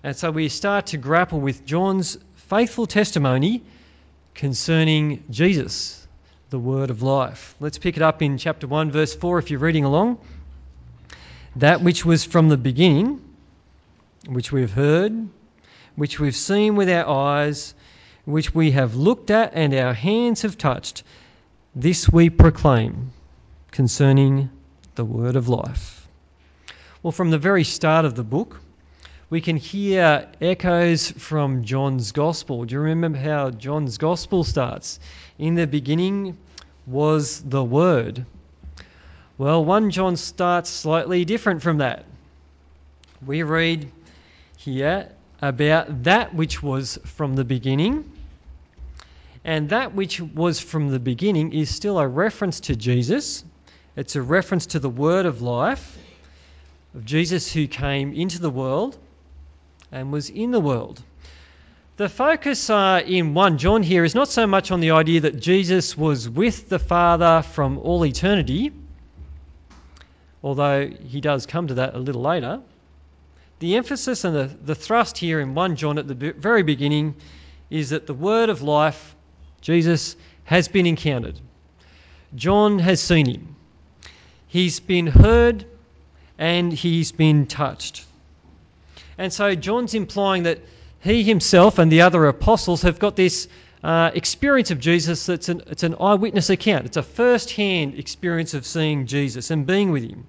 And 0.05 0.15
so 0.15 0.29
we 0.29 0.50
start 0.50 0.85
to 0.88 0.97
grapple 0.97 1.39
with 1.39 1.65
John's 1.65 2.19
faithful 2.35 2.85
testimony 2.85 3.63
concerning 4.35 5.24
Jesus, 5.31 6.07
the 6.51 6.59
word 6.59 6.91
of 6.91 7.01
life. 7.01 7.55
Let's 7.59 7.79
pick 7.79 7.97
it 7.97 8.03
up 8.03 8.21
in 8.21 8.38
chapter 8.38 8.67
1, 8.67 8.91
verse 8.91 9.15
4, 9.15 9.39
if 9.39 9.50
you're 9.50 9.59
reading 9.59 9.83
along. 9.83 10.19
That 11.55 11.81
which 11.81 12.05
was 12.05 12.24
from 12.24 12.50
the 12.50 12.55
beginning, 12.55 13.19
which 14.27 14.51
we've 14.51 14.71
heard, 14.71 15.27
which 15.95 16.19
we've 16.19 16.35
seen 16.35 16.75
with 16.75 16.88
our 16.88 17.09
eyes, 17.09 17.74
which 18.25 18.53
we 18.53 18.69
have 18.74 18.93
looked 18.93 19.31
at 19.31 19.53
and 19.55 19.74
our 19.74 19.95
hands 19.95 20.43
have 20.43 20.55
touched, 20.55 21.01
this 21.74 22.07
we 22.07 22.29
proclaim 22.29 23.09
concerning 23.71 24.51
the 24.93 25.03
word 25.03 25.35
of 25.35 25.50
life. 25.50 26.07
Well, 27.01 27.12
from 27.12 27.31
the 27.31 27.39
very 27.39 27.63
start 27.63 28.05
of 28.05 28.13
the 28.13 28.24
book, 28.24 28.62
we 29.36 29.42
can 29.42 29.58
hear 29.58 30.30
echoes 30.39 31.12
from 31.12 31.65
John's 31.65 32.13
Gospel. 32.13 32.63
Do 32.63 32.75
you 32.75 32.80
remember 32.80 33.18
how 33.18 33.50
John's 33.50 33.98
Gospel 33.98 34.46
starts? 34.46 34.98
In 35.38 35.56
the 35.56 35.68
beginning 35.68 36.38
was 36.88 37.42
the 37.42 37.62
Word. 37.62 38.25
Well, 39.38 39.65
1 39.65 39.92
John 39.92 40.15
starts 40.15 40.70
slightly 40.70 41.25
different 41.25 41.62
from 41.63 41.80
that. 41.80 42.06
We 43.25 43.44
read 43.44 43.92
here 44.56 45.10
about 45.42 46.06
that 46.06 46.34
which 46.34 46.63
was 46.63 46.98
from 47.04 47.36
the 47.36 47.44
beginning. 47.44 48.10
And 49.44 49.68
that 49.68 49.94
which 49.94 50.22
was 50.22 50.62
from 50.62 50.92
the 50.92 51.00
beginning 51.00 51.51
is 51.51 51.70
still 51.70 52.00
a 52.00 52.08
reference 52.08 52.62
to 52.62 52.75
Jesus. 52.77 53.44
It's 53.98 54.15
a 54.15 54.22
reference 54.22 54.68
to 54.68 54.80
the 54.80 54.89
word 54.89 55.25
of 55.25 55.42
life, 55.42 55.98
of 56.94 57.04
Jesus 57.04 57.51
who 57.51 57.68
came 57.68 58.13
into 58.13 58.39
the 58.39 58.50
world 58.50 58.98
and 59.92 60.12
was 60.12 60.30
in 60.30 60.51
the 60.51 60.60
world. 60.60 61.01
The 61.98 62.10
focus 62.10 62.70
uh, 62.70 63.01
in 63.06 63.34
1 63.34 63.58
John 63.58 63.82
here 63.82 64.04
is 64.04 64.15
not 64.15 64.27
so 64.27 64.46
much 64.46 64.70
on 64.70 64.82
the 64.82 64.92
idea 64.92 65.22
that 65.22 65.39
Jesus 65.39 65.98
was 65.98 66.27
with 66.30 66.68
the 66.68 66.80
Father 66.80 67.42
from 67.42 67.77
all 67.77 68.06
eternity, 68.06 68.74
although 70.44 70.88
he 70.88 71.22
does 71.22 71.46
come 71.46 71.68
to 71.68 71.75
that 71.75 71.96
a 71.96 72.00
little 72.00 72.22
later. 72.22 72.62
The 73.60 73.77
emphasis 73.77 74.25
and 74.25 74.36
the, 74.36 74.51
the 74.63 74.75
thrust 74.75 75.18
here 75.18 75.39
in 75.39 75.56
1 75.56 75.77
John 75.77 75.98
at 75.98 76.08
the 76.08 76.34
very 76.34 76.63
beginning 76.63 77.15
is 77.70 77.92
that 77.92 78.08
the 78.08 78.13
word 78.13 78.50
of 78.50 78.62
life, 78.62 79.15
Jesus, 79.62 80.18
has 80.44 80.68
been 80.68 80.86
encountered. 80.86 81.39
John 82.36 82.80
has 82.80 83.01
seen 83.01 83.25
him. 83.25 83.56
He's 84.48 84.82
been 84.82 85.08
heard 85.08 85.65
and 86.38 86.74
he's 86.74 87.13
been 87.13 87.46
touched. 87.46 88.06
And 89.17 89.31
so 89.31 89.55
John's 89.55 89.93
implying 89.93 90.43
that 90.43 90.60
he 91.01 91.24
himself 91.24 91.79
and 91.79 91.91
the 91.91 92.01
other 92.01 92.25
apostles 92.27 92.81
have 92.81 93.00
got 93.00 93.15
this 93.15 93.48
uh, 93.84 94.12
experience 94.13 94.72
of 94.72 94.79
Jesus 94.79 95.27
that's 95.27 95.50
an, 95.50 95.62
it's 95.67 95.84
an 95.84 95.95
eyewitness 96.00 96.50
account. 96.50 96.86
It's 96.86 96.98
a 96.98 97.03
first 97.03 97.51
hand 97.51 98.00
experience 98.00 98.53
of 98.53 98.65
seeing 98.65 99.05
Jesus 99.05 99.51
and 99.51 99.65
being 99.65 99.91
with 99.91 100.03
him. 100.03 100.25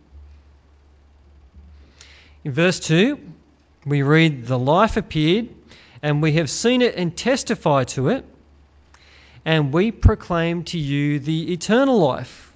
In 2.45 2.53
verse 2.53 2.79
2, 2.81 3.19
we 3.87 4.03
read, 4.03 4.47
The 4.47 4.59
life 4.59 4.97
appeared, 4.97 5.49
and 6.03 6.23
we 6.23 6.33
have 6.33 6.51
seen 6.51 6.83
it 6.83 6.95
and 6.97 7.17
testify 7.17 7.85
to 7.85 8.11
it, 8.11 8.25
and 9.45 9.73
we 9.73 9.91
proclaim 9.91 10.65
to 10.65 10.79
you 10.79 11.19
the 11.19 11.53
eternal 11.53 11.99
life, 11.99 12.53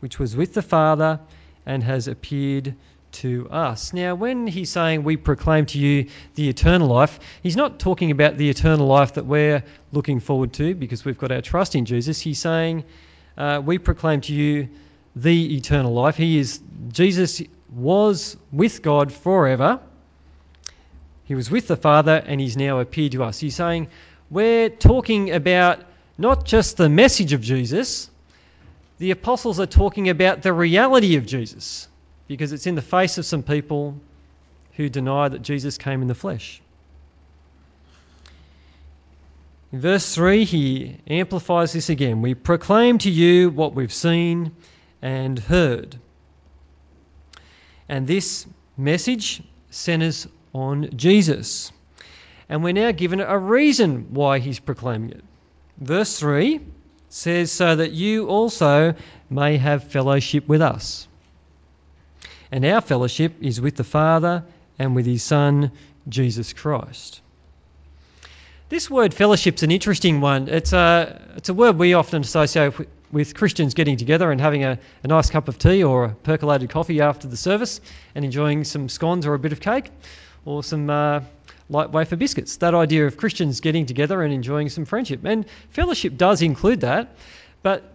which 0.00 0.18
was 0.18 0.36
with 0.36 0.54
the 0.54 0.62
Father 0.62 1.18
and 1.66 1.82
has 1.82 2.06
appeared 2.06 2.74
to 3.16 3.48
us. 3.50 3.92
Now, 3.92 4.14
when 4.14 4.46
he's 4.46 4.70
saying 4.70 5.02
we 5.02 5.16
proclaim 5.16 5.66
to 5.66 5.78
you 5.78 6.08
the 6.34 6.48
eternal 6.48 6.88
life, 6.88 7.18
he's 7.42 7.56
not 7.56 7.78
talking 7.78 8.10
about 8.10 8.36
the 8.36 8.50
eternal 8.50 8.86
life 8.86 9.14
that 9.14 9.24
we're 9.24 9.64
looking 9.92 10.20
forward 10.20 10.52
to 10.54 10.74
because 10.74 11.04
we've 11.04 11.18
got 11.18 11.32
our 11.32 11.40
trust 11.40 11.74
in 11.74 11.86
Jesus. 11.86 12.20
He's 12.20 12.38
saying 12.38 12.84
uh, 13.36 13.62
we 13.64 13.78
proclaim 13.78 14.20
to 14.22 14.34
you 14.34 14.68
the 15.14 15.56
eternal 15.56 15.92
life. 15.92 16.16
He 16.16 16.38
is 16.38 16.60
Jesus 16.88 17.42
was 17.74 18.36
with 18.52 18.82
God 18.82 19.12
forever. 19.12 19.80
He 21.24 21.34
was 21.34 21.50
with 21.50 21.66
the 21.66 21.76
Father 21.76 22.22
and 22.24 22.40
he's 22.40 22.56
now 22.56 22.80
appeared 22.80 23.12
to 23.12 23.24
us. 23.24 23.38
He's 23.38 23.56
saying 23.56 23.88
we're 24.30 24.68
talking 24.68 25.32
about 25.32 25.80
not 26.18 26.44
just 26.44 26.76
the 26.76 26.88
message 26.88 27.32
of 27.32 27.40
Jesus, 27.40 28.10
the 28.98 29.10
apostles 29.10 29.58
are 29.58 29.66
talking 29.66 30.08
about 30.08 30.42
the 30.42 30.52
reality 30.52 31.16
of 31.16 31.26
Jesus 31.26 31.88
because 32.28 32.52
it's 32.52 32.66
in 32.66 32.74
the 32.74 32.82
face 32.82 33.18
of 33.18 33.26
some 33.26 33.42
people 33.42 33.98
who 34.72 34.88
deny 34.88 35.28
that 35.28 35.42
Jesus 35.42 35.78
came 35.78 36.02
in 36.02 36.08
the 36.08 36.14
flesh. 36.14 36.60
In 39.72 39.80
verse 39.80 40.14
3, 40.14 40.44
he 40.44 40.96
amplifies 41.06 41.72
this 41.72 41.88
again. 41.88 42.22
We 42.22 42.34
proclaim 42.34 42.98
to 42.98 43.10
you 43.10 43.50
what 43.50 43.74
we've 43.74 43.92
seen 43.92 44.52
and 45.02 45.38
heard. 45.38 45.98
And 47.88 48.06
this 48.06 48.46
message 48.76 49.42
centers 49.70 50.26
on 50.52 50.96
Jesus. 50.96 51.72
And 52.48 52.62
we're 52.62 52.72
now 52.72 52.92
given 52.92 53.20
a 53.20 53.38
reason 53.38 54.14
why 54.14 54.38
he's 54.38 54.60
proclaiming 54.60 55.10
it. 55.10 55.24
Verse 55.78 56.18
3 56.18 56.60
says, 57.08 57.50
So 57.52 57.76
that 57.76 57.92
you 57.92 58.28
also 58.28 58.94
may 59.28 59.56
have 59.56 59.84
fellowship 59.84 60.48
with 60.48 60.62
us. 60.62 61.08
And 62.50 62.64
our 62.64 62.80
fellowship 62.80 63.34
is 63.40 63.60
with 63.60 63.76
the 63.76 63.84
Father 63.84 64.44
and 64.78 64.94
with 64.94 65.06
his 65.06 65.22
Son, 65.22 65.72
Jesus 66.08 66.52
Christ. 66.52 67.20
This 68.68 68.90
word 68.90 69.14
fellowship's 69.14 69.62
an 69.62 69.70
interesting 69.70 70.20
one. 70.20 70.48
It's 70.48 70.72
a, 70.72 71.20
it's 71.36 71.48
a 71.48 71.54
word 71.54 71.78
we 71.78 71.94
often 71.94 72.22
associate 72.22 72.74
with, 73.12 73.34
Christians 73.34 73.74
getting 73.74 73.96
together 73.96 74.30
and 74.32 74.40
having 74.40 74.64
a, 74.64 74.78
a 75.04 75.06
nice 75.06 75.30
cup 75.30 75.46
of 75.46 75.58
tea 75.58 75.84
or 75.84 76.06
a 76.06 76.08
percolated 76.10 76.70
coffee 76.70 77.00
after 77.00 77.28
the 77.28 77.36
service 77.36 77.80
and 78.14 78.24
enjoying 78.24 78.64
some 78.64 78.88
scones 78.88 79.24
or 79.24 79.34
a 79.34 79.38
bit 79.38 79.52
of 79.52 79.60
cake 79.60 79.90
or 80.44 80.64
some 80.64 80.90
uh, 80.90 81.20
light 81.68 81.90
wafer 81.90 82.16
biscuits. 82.16 82.56
That 82.56 82.74
idea 82.74 83.06
of 83.06 83.16
Christians 83.16 83.60
getting 83.60 83.86
together 83.86 84.22
and 84.22 84.34
enjoying 84.34 84.68
some 84.68 84.84
friendship. 84.84 85.24
And 85.24 85.46
fellowship 85.70 86.16
does 86.16 86.42
include 86.42 86.80
that, 86.80 87.14
but 87.62 87.92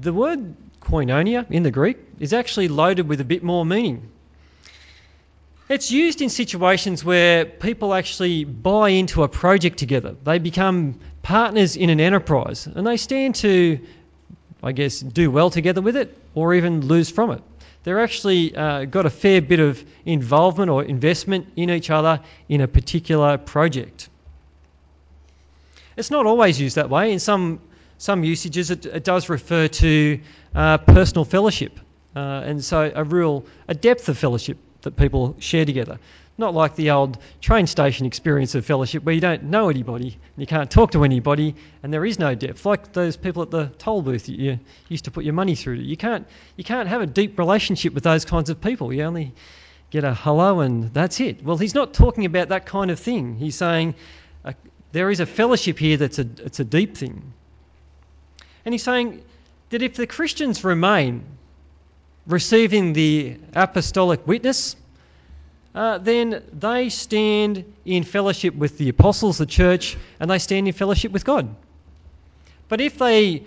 the 0.00 0.12
word 0.12 0.54
koinonia 0.84 1.50
in 1.50 1.62
the 1.62 1.70
Greek 1.70 1.98
is 2.18 2.32
actually 2.32 2.68
loaded 2.68 3.08
with 3.08 3.20
a 3.20 3.24
bit 3.24 3.42
more 3.42 3.64
meaning. 3.64 4.10
It's 5.68 5.90
used 5.90 6.20
in 6.20 6.28
situations 6.28 7.04
where 7.04 7.44
people 7.46 7.94
actually 7.94 8.44
buy 8.44 8.90
into 8.90 9.22
a 9.22 9.28
project 9.28 9.78
together. 9.78 10.14
They 10.22 10.38
become 10.38 11.00
partners 11.22 11.76
in 11.76 11.88
an 11.88 12.00
enterprise 12.00 12.66
and 12.66 12.86
they 12.86 12.96
stand 12.96 13.36
to, 13.36 13.78
I 14.62 14.72
guess, 14.72 15.00
do 15.00 15.30
well 15.30 15.50
together 15.50 15.80
with 15.80 15.96
it 15.96 16.16
or 16.34 16.54
even 16.54 16.86
lose 16.86 17.10
from 17.10 17.30
it. 17.30 17.42
They're 17.84 18.00
actually 18.00 18.54
uh, 18.54 18.84
got 18.84 19.06
a 19.06 19.10
fair 19.10 19.40
bit 19.40 19.60
of 19.60 19.82
involvement 20.04 20.70
or 20.70 20.84
investment 20.84 21.48
in 21.56 21.70
each 21.70 21.90
other 21.90 22.20
in 22.48 22.60
a 22.60 22.68
particular 22.68 23.38
project. 23.38 24.08
It's 25.96 26.10
not 26.10 26.26
always 26.26 26.60
used 26.60 26.76
that 26.76 26.90
way. 26.90 27.12
In 27.12 27.18
some, 27.18 27.60
some 28.02 28.24
usages, 28.24 28.72
it, 28.72 28.84
it 28.84 29.04
does 29.04 29.28
refer 29.28 29.68
to 29.68 30.18
uh, 30.56 30.76
personal 30.78 31.24
fellowship. 31.24 31.78
Uh, 32.16 32.42
and 32.44 32.64
so 32.64 32.90
a 32.92 33.04
real 33.04 33.44
a 33.68 33.74
depth 33.74 34.08
of 34.08 34.18
fellowship 34.18 34.58
that 34.80 34.96
people 34.96 35.36
share 35.38 35.64
together. 35.64 36.00
Not 36.36 36.52
like 36.52 36.74
the 36.74 36.90
old 36.90 37.18
train 37.40 37.68
station 37.68 38.04
experience 38.04 38.56
of 38.56 38.66
fellowship 38.66 39.04
where 39.04 39.14
you 39.14 39.20
don't 39.20 39.44
know 39.44 39.68
anybody 39.68 40.08
and 40.08 40.36
you 40.36 40.48
can't 40.48 40.68
talk 40.68 40.90
to 40.92 41.04
anybody 41.04 41.54
and 41.84 41.94
there 41.94 42.04
is 42.04 42.18
no 42.18 42.34
depth. 42.34 42.66
Like 42.66 42.92
those 42.92 43.16
people 43.16 43.40
at 43.42 43.52
the 43.52 43.66
toll 43.78 44.02
booth 44.02 44.26
that 44.26 44.36
you 44.36 44.58
used 44.88 45.04
to 45.04 45.12
put 45.12 45.22
your 45.22 45.34
money 45.34 45.54
through. 45.54 45.74
You 45.74 45.96
can't 45.96 46.26
you 46.56 46.64
can't 46.64 46.88
have 46.88 47.02
a 47.02 47.06
deep 47.06 47.38
relationship 47.38 47.94
with 47.94 48.02
those 48.02 48.24
kinds 48.24 48.50
of 48.50 48.60
people. 48.60 48.92
You 48.92 49.04
only 49.04 49.32
get 49.90 50.02
a 50.02 50.12
hello 50.12 50.58
and 50.58 50.92
that's 50.92 51.20
it. 51.20 51.44
Well, 51.44 51.56
he's 51.56 51.76
not 51.76 51.94
talking 51.94 52.24
about 52.24 52.48
that 52.48 52.66
kind 52.66 52.90
of 52.90 52.98
thing. 52.98 53.36
He's 53.36 53.54
saying 53.54 53.94
uh, 54.44 54.54
there 54.90 55.08
is 55.08 55.20
a 55.20 55.26
fellowship 55.26 55.78
here 55.78 55.96
that's 55.98 56.18
a 56.18 56.26
it's 56.38 56.58
a 56.58 56.64
deep 56.64 56.96
thing. 56.96 57.32
And 58.64 58.72
he's 58.72 58.82
saying 58.82 59.22
that 59.70 59.82
if 59.82 59.96
the 59.96 60.06
Christians 60.06 60.64
remain 60.64 61.24
receiving 62.26 62.92
the 62.92 63.36
apostolic 63.54 64.26
witness, 64.26 64.76
uh, 65.74 65.98
then 65.98 66.42
they 66.52 66.88
stand 66.88 67.64
in 67.84 68.04
fellowship 68.04 68.54
with 68.54 68.78
the 68.78 68.88
apostles, 68.90 69.38
the 69.38 69.46
church, 69.46 69.96
and 70.20 70.30
they 70.30 70.38
stand 70.38 70.68
in 70.68 70.74
fellowship 70.74 71.12
with 71.12 71.24
God. 71.24 71.54
But 72.68 72.80
if 72.80 72.98
they 72.98 73.44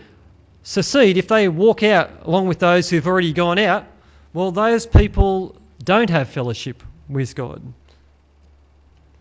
secede, 0.63 1.17
if 1.17 1.28
they 1.28 1.47
walk 1.47 1.84
out 1.84 2.10
along 2.23 2.47
with 2.47 2.60
those 2.60 2.89
who've 2.89 3.06
already 3.06 3.34
gone 3.34 3.60
out, 3.60 3.86
well, 4.34 4.51
those 4.51 4.86
people 4.86 5.56
don't 5.84 6.10
have 6.10 6.30
fellowship 6.30 6.84
with 7.08 7.36
God. 7.36 7.62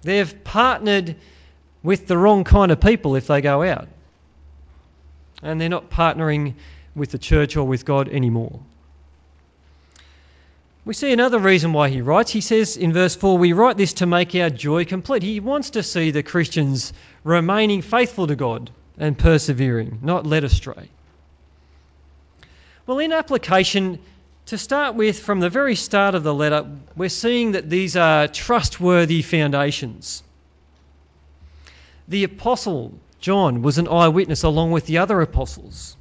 They've 0.03 0.45
partnered 0.45 1.17
with 1.83 2.07
the 2.07 2.17
wrong 2.17 2.45
kind 2.45 2.73
of 2.73 2.81
people 2.81 3.17
if 3.17 3.27
they 3.27 3.41
go 3.41 3.63
out. 3.63 3.89
And 5.45 5.61
they're 5.61 5.69
not 5.69 5.91
partnering 5.91 6.55
with 6.97 7.13
the 7.13 7.19
church 7.19 7.57
or 7.57 7.65
with 7.65 7.85
God 7.85 8.09
anymore. 8.09 8.59
We 10.85 10.93
see 10.93 11.13
another 11.13 11.39
reason 11.39 11.73
why 11.73 11.89
he 11.89 12.03
writes. 12.03 12.31
He 12.31 12.43
says 12.43 12.77
in 12.77 12.93
verse 12.93 13.17
4, 13.17 13.39
We 13.39 13.53
write 13.53 13.77
this 13.77 13.95
to 13.95 14.07
make 14.07 14.35
our 14.35 14.51
joy 14.51 14.85
complete. 14.85 15.23
He 15.23 15.41
wants 15.41 15.71
to 15.71 15.83
see 15.83 16.11
the 16.11 16.23
Christians 16.23 16.93
remaining 17.23 17.81
faithful 17.81 18.27
to 18.27 18.37
God 18.37 18.71
and 18.99 19.17
persevering, 19.17 20.01
not 20.03 20.27
led 20.27 20.45
astray. 20.45 20.91
Well, 22.87 22.99
in 22.99 23.13
application, 23.13 23.99
to 24.47 24.59
start 24.59 24.95
with, 24.95 25.19
from 25.19 25.41
the 25.41 25.49
very 25.49 25.75
start 25.75 26.15
of 26.15 26.23
the 26.23 26.35
letter, 26.35 26.67
we're 26.97 27.09
seeing 27.09 27.53
that 27.53 27.71
these 27.71 27.97
are 27.97 28.29
trustworthy 28.29 29.23
foundations. 29.23 30.23
The 32.09 32.25
Apostle 32.25 32.93
John 33.25 33.63
was 33.63 33.79
an 33.79 33.89
eyewitness 33.89 34.43
along 34.43 34.73
with 34.73 34.87
the 34.87 34.99
other 34.99 35.21
apostles 35.21 35.97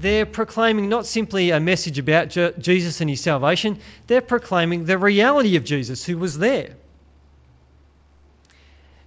they're 0.00 0.26
proclaiming 0.26 0.88
not 0.88 1.06
simply 1.06 1.50
a 1.50 1.60
message 1.60 1.98
about 1.98 2.30
Jesus 2.58 3.00
and 3.00 3.10
his 3.10 3.20
salvation, 3.20 3.78
they're 4.06 4.22
proclaiming 4.22 4.86
the 4.86 4.96
reality 4.96 5.56
of 5.56 5.64
Jesus 5.64 6.04
who 6.04 6.16
was 6.16 6.38
there. 6.38 6.70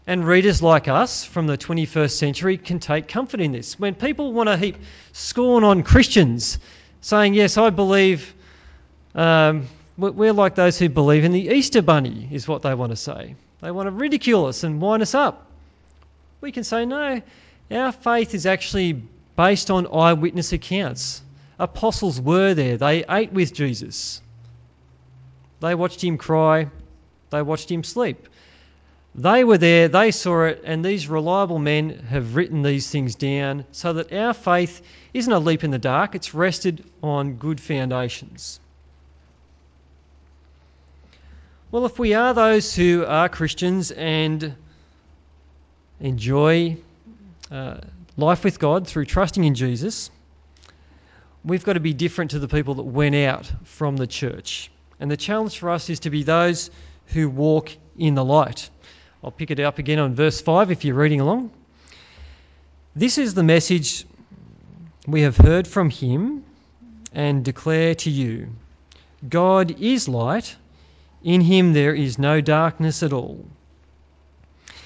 And 0.05 0.27
readers 0.27 0.61
like 0.61 0.87
us 0.87 1.25
from 1.25 1.47
the 1.47 1.57
21st 1.57 2.11
century 2.11 2.57
can 2.57 2.79
take 2.79 3.07
comfort 3.07 3.39
in 3.39 3.53
this. 3.53 3.79
When 3.79 3.95
people 3.95 4.33
want 4.33 4.49
to 4.49 4.57
heap 4.57 4.77
scorn 5.13 5.63
on 5.63 5.81
Christians, 5.81 6.59
saying, 7.01 7.33
Yes, 7.33 7.57
I 7.57 7.69
believe, 7.69 8.33
um, 9.15 9.67
we're 9.97 10.33
like 10.33 10.55
those 10.55 10.77
who 10.77 10.89
believe 10.89 11.23
in 11.23 11.31
the 11.31 11.47
Easter 11.47 11.81
Bunny, 11.81 12.27
is 12.31 12.47
what 12.47 12.61
they 12.61 12.75
want 12.75 12.91
to 12.91 12.97
say. 12.97 13.35
They 13.61 13.71
want 13.71 13.87
to 13.87 13.91
ridicule 13.91 14.45
us 14.47 14.63
and 14.63 14.81
wind 14.81 15.01
us 15.01 15.15
up. 15.15 15.47
We 16.43 16.51
can 16.51 16.65
say, 16.65 16.83
No, 16.83 17.21
our 17.71 17.91
faith 17.93 18.35
is 18.35 18.45
actually 18.45 19.01
based 19.37 19.71
on 19.71 19.87
eyewitness 19.87 20.51
accounts. 20.51 21.21
Apostles 21.57 22.19
were 22.19 22.53
there, 22.53 22.75
they 22.75 23.05
ate 23.09 23.31
with 23.31 23.53
Jesus, 23.53 24.21
they 25.61 25.73
watched 25.73 26.03
him 26.03 26.17
cry, 26.17 26.67
they 27.29 27.41
watched 27.41 27.71
him 27.71 27.85
sleep. 27.85 28.27
They 29.15 29.45
were 29.45 29.57
there, 29.57 29.87
they 29.87 30.11
saw 30.11 30.47
it, 30.47 30.63
and 30.65 30.83
these 30.83 31.07
reliable 31.07 31.59
men 31.59 32.07
have 32.09 32.35
written 32.35 32.61
these 32.61 32.89
things 32.89 33.15
down 33.15 33.63
so 33.71 33.93
that 33.93 34.11
our 34.11 34.33
faith 34.33 34.81
isn't 35.13 35.31
a 35.31 35.39
leap 35.39 35.63
in 35.63 35.71
the 35.71 35.79
dark, 35.79 36.13
it's 36.13 36.33
rested 36.33 36.83
on 37.01 37.35
good 37.35 37.61
foundations. 37.61 38.59
Well, 41.71 41.85
if 41.85 41.97
we 41.97 42.15
are 42.15 42.33
those 42.33 42.75
who 42.75 43.05
are 43.05 43.29
Christians 43.29 43.91
and 43.91 44.57
enjoy 46.03 46.77
uh, 47.49 47.77
life 48.17 48.43
with 48.43 48.59
God 48.59 48.87
through 48.87 49.05
trusting 49.05 49.43
in 49.43 49.55
Jesus, 49.55 50.11
we've 51.43 51.63
got 51.63 51.73
to 51.73 51.79
be 51.79 51.93
different 51.93 52.31
to 52.31 52.39
the 52.39 52.47
people 52.49 52.75
that 52.75 52.83
went 52.83 53.15
out 53.15 53.51
from 53.63 53.95
the 53.97 54.05
church. 54.05 54.69
And 54.99 55.09
the 55.09 55.17
challenge 55.17 55.57
for 55.57 55.69
us 55.69 55.89
is 55.89 56.01
to 56.01 56.09
be 56.09 56.23
those 56.23 56.69
who 57.07 57.29
walk 57.29 57.71
in 57.97 58.15
the 58.15 58.23
light. 58.23 58.69
I'll 59.23 59.31
pick 59.31 59.49
it 59.49 59.59
up 59.61 59.79
again 59.79 59.97
on 59.97 60.13
verse 60.13 60.41
5 60.41 60.71
if 60.71 60.83
you're 60.83 60.95
reading 60.95 61.21
along. 61.21 61.51
This 62.95 63.17
is 63.17 63.33
the 63.33 63.43
message 63.43 64.05
we 65.07 65.21
have 65.21 65.37
heard 65.37 65.67
from 65.67 65.89
him 65.89 66.43
and 67.13 67.45
declare 67.45 67.95
to 67.95 68.09
you 68.09 68.49
God 69.27 69.79
is 69.79 70.09
light, 70.09 70.53
in 71.23 71.39
him 71.39 71.71
there 71.71 71.95
is 71.95 72.19
no 72.19 72.41
darkness 72.41 73.03
at 73.03 73.13
all. 73.13 73.45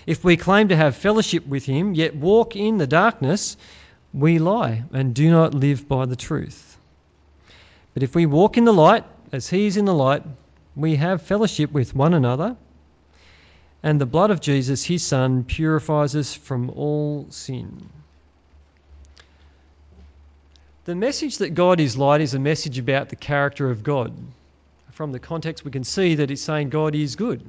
If 0.08 0.24
we 0.24 0.38
claim 0.38 0.70
to 0.70 0.76
have 0.76 0.96
fellowship 0.96 1.46
with 1.46 1.65
him, 1.65 1.93
yet 1.93 2.15
walk 2.15 2.56
in 2.56 2.78
the 2.78 2.88
darkness, 2.88 3.58
we 4.13 4.39
lie 4.39 4.86
and 4.93 5.13
do 5.13 5.30
not 5.30 5.54
live 5.54 5.88
by 5.88 6.06
the 6.06 6.15
truth. 6.15 6.78
But 7.93 8.04
if 8.04 8.15
we 8.15 8.26
walk 8.26 8.58
in 8.58 8.63
the 8.63 8.74
light, 8.74 9.04
as 9.34 9.50
he 9.50 9.67
is 9.67 9.76
in 9.76 9.84
the 9.84 9.93
light, 9.93 10.24
we 10.78 10.96
have 10.96 11.24
fellowship 11.24 11.74
with 11.74 11.93
one 11.93 12.13
another, 12.13 12.56
and 13.84 14.00
the 14.00 14.06
blood 14.06 14.32
of 14.32 14.39
Jesus, 14.39 14.82
his 14.84 15.04
Son, 15.06 15.43
purifies 15.43 16.15
us 16.15 16.34
from 16.34 16.70
all 16.70 17.28
sin. 17.30 17.89
The 20.86 20.96
message 20.96 21.39
that 21.39 21.50
God 21.50 21.82
is 21.82 21.98
light 21.98 22.22
is 22.22 22.34
a 22.34 22.39
message 22.39 22.80
about 22.80 23.10
the 23.10 23.17
character 23.17 23.70
of 23.70 23.84
God. 23.84 24.13
From 24.91 25.12
the 25.12 25.20
context, 25.20 25.65
we 25.65 25.72
can 25.72 25.84
see 25.84 26.15
that 26.15 26.32
it's 26.32 26.41
saying 26.41 26.70
God 26.70 26.96
is 26.96 27.17
good. 27.17 27.46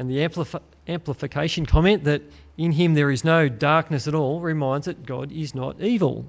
And 0.00 0.10
the 0.10 0.18
amplif- 0.18 0.60
amplification 0.88 1.66
comment 1.66 2.04
that 2.04 2.22
in 2.56 2.72
him 2.72 2.94
there 2.94 3.10
is 3.10 3.24
no 3.24 3.48
darkness 3.48 4.08
at 4.08 4.14
all 4.14 4.40
reminds 4.40 4.86
that 4.86 5.04
God 5.06 5.30
is 5.30 5.54
not 5.54 5.80
evil. 5.80 6.24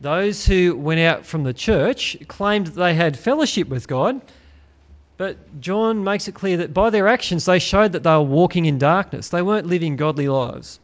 Those 0.00 0.46
who 0.46 0.76
went 0.76 1.00
out 1.00 1.26
from 1.26 1.44
the 1.44 1.52
church 1.52 2.16
claimed 2.28 2.68
that 2.68 2.80
they 2.80 2.94
had 2.94 3.18
fellowship 3.18 3.68
with 3.68 3.88
God, 3.88 4.20
But 5.20 5.60
John 5.60 6.02
makes 6.02 6.28
it 6.28 6.34
clear 6.34 6.56
that 6.58 6.72
by 6.72 6.88
their 6.88 7.06
actions 7.06 7.44
they 7.44 7.58
showed 7.58 7.92
that 7.92 8.02
they 8.02 8.10
were 8.10 8.22
walking 8.22 8.64
in 8.64 8.78
darkness. 8.78 9.28
They 9.28 9.42
weren't 9.42 9.66
living 9.66 9.96
godly 9.96 10.28
lives. 10.28 10.80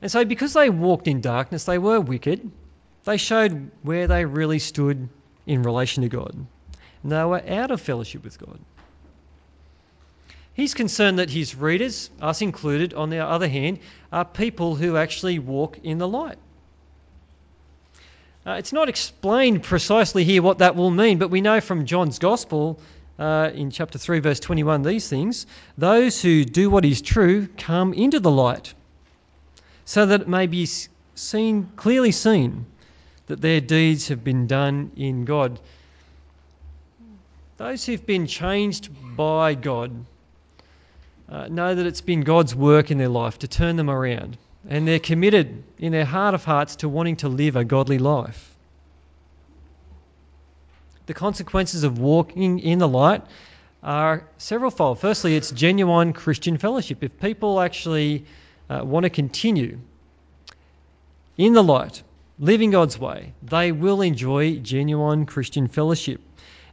And 0.00 0.10
so, 0.10 0.24
because 0.24 0.54
they 0.54 0.70
walked 0.70 1.06
in 1.06 1.20
darkness, 1.20 1.64
they 1.64 1.76
were 1.76 2.00
wicked. 2.00 2.50
They 3.04 3.18
showed 3.18 3.70
where 3.82 4.06
they 4.06 4.24
really 4.24 4.60
stood 4.60 5.10
in 5.46 5.62
relation 5.62 6.04
to 6.04 6.08
God. 6.08 6.34
And 7.02 7.12
they 7.12 7.22
were 7.22 7.42
out 7.46 7.70
of 7.70 7.82
fellowship 7.82 8.24
with 8.24 8.38
God. 8.38 8.58
He's 10.60 10.74
concerned 10.74 11.20
that 11.20 11.30
his 11.30 11.54
readers, 11.54 12.10
us 12.20 12.42
included, 12.42 12.92
on 12.92 13.08
the 13.08 13.20
other 13.20 13.48
hand, 13.48 13.78
are 14.12 14.26
people 14.26 14.74
who 14.74 14.98
actually 14.98 15.38
walk 15.38 15.78
in 15.82 15.96
the 15.96 16.06
light. 16.06 16.36
Uh, 18.46 18.56
it's 18.58 18.74
not 18.74 18.90
explained 18.90 19.62
precisely 19.62 20.22
here 20.22 20.42
what 20.42 20.58
that 20.58 20.76
will 20.76 20.90
mean, 20.90 21.16
but 21.16 21.30
we 21.30 21.40
know 21.40 21.62
from 21.62 21.86
John's 21.86 22.18
Gospel 22.18 22.78
uh, 23.18 23.50
in 23.54 23.70
chapter 23.70 23.96
3, 23.96 24.18
verse 24.18 24.38
21, 24.38 24.82
these 24.82 25.08
things 25.08 25.46
those 25.78 26.20
who 26.20 26.44
do 26.44 26.68
what 26.68 26.84
is 26.84 27.00
true 27.00 27.48
come 27.56 27.94
into 27.94 28.20
the 28.20 28.30
light, 28.30 28.74
so 29.86 30.04
that 30.04 30.20
it 30.20 30.28
may 30.28 30.46
be 30.46 30.68
seen, 31.14 31.70
clearly 31.74 32.12
seen 32.12 32.66
that 33.28 33.40
their 33.40 33.62
deeds 33.62 34.08
have 34.08 34.22
been 34.22 34.46
done 34.46 34.90
in 34.94 35.24
God. 35.24 35.58
Those 37.56 37.86
who've 37.86 38.04
been 38.04 38.26
changed 38.26 38.90
by 39.16 39.54
God 39.54 40.04
uh, 41.30 41.46
know 41.48 41.74
that 41.74 41.86
it's 41.86 42.00
been 42.00 42.22
God's 42.22 42.54
work 42.54 42.90
in 42.90 42.98
their 42.98 43.08
life 43.08 43.38
to 43.40 43.48
turn 43.48 43.76
them 43.76 43.88
around 43.88 44.36
and 44.68 44.86
they're 44.86 44.98
committed 44.98 45.62
in 45.78 45.92
their 45.92 46.04
heart 46.04 46.34
of 46.34 46.44
hearts 46.44 46.76
to 46.76 46.88
wanting 46.88 47.16
to 47.16 47.28
live 47.28 47.56
a 47.56 47.64
godly 47.64 47.98
life. 47.98 48.54
The 51.06 51.14
consequences 51.14 51.82
of 51.82 51.98
walking 51.98 52.60
in 52.60 52.78
the 52.78 52.88
light 52.88 53.22
are 53.82 54.28
severalfold. 54.38 54.98
Firstly, 54.98 55.34
it's 55.34 55.50
genuine 55.50 56.12
Christian 56.12 56.58
fellowship. 56.58 57.02
If 57.02 57.18
people 57.18 57.60
actually 57.60 58.26
uh, 58.68 58.82
want 58.84 59.04
to 59.04 59.10
continue 59.10 59.78
in 61.38 61.54
the 61.54 61.62
light, 61.62 62.02
living 62.38 62.70
God's 62.70 62.98
way, 62.98 63.32
they 63.42 63.72
will 63.72 64.02
enjoy 64.02 64.56
genuine 64.56 65.24
Christian 65.24 65.68
fellowship. 65.68 66.20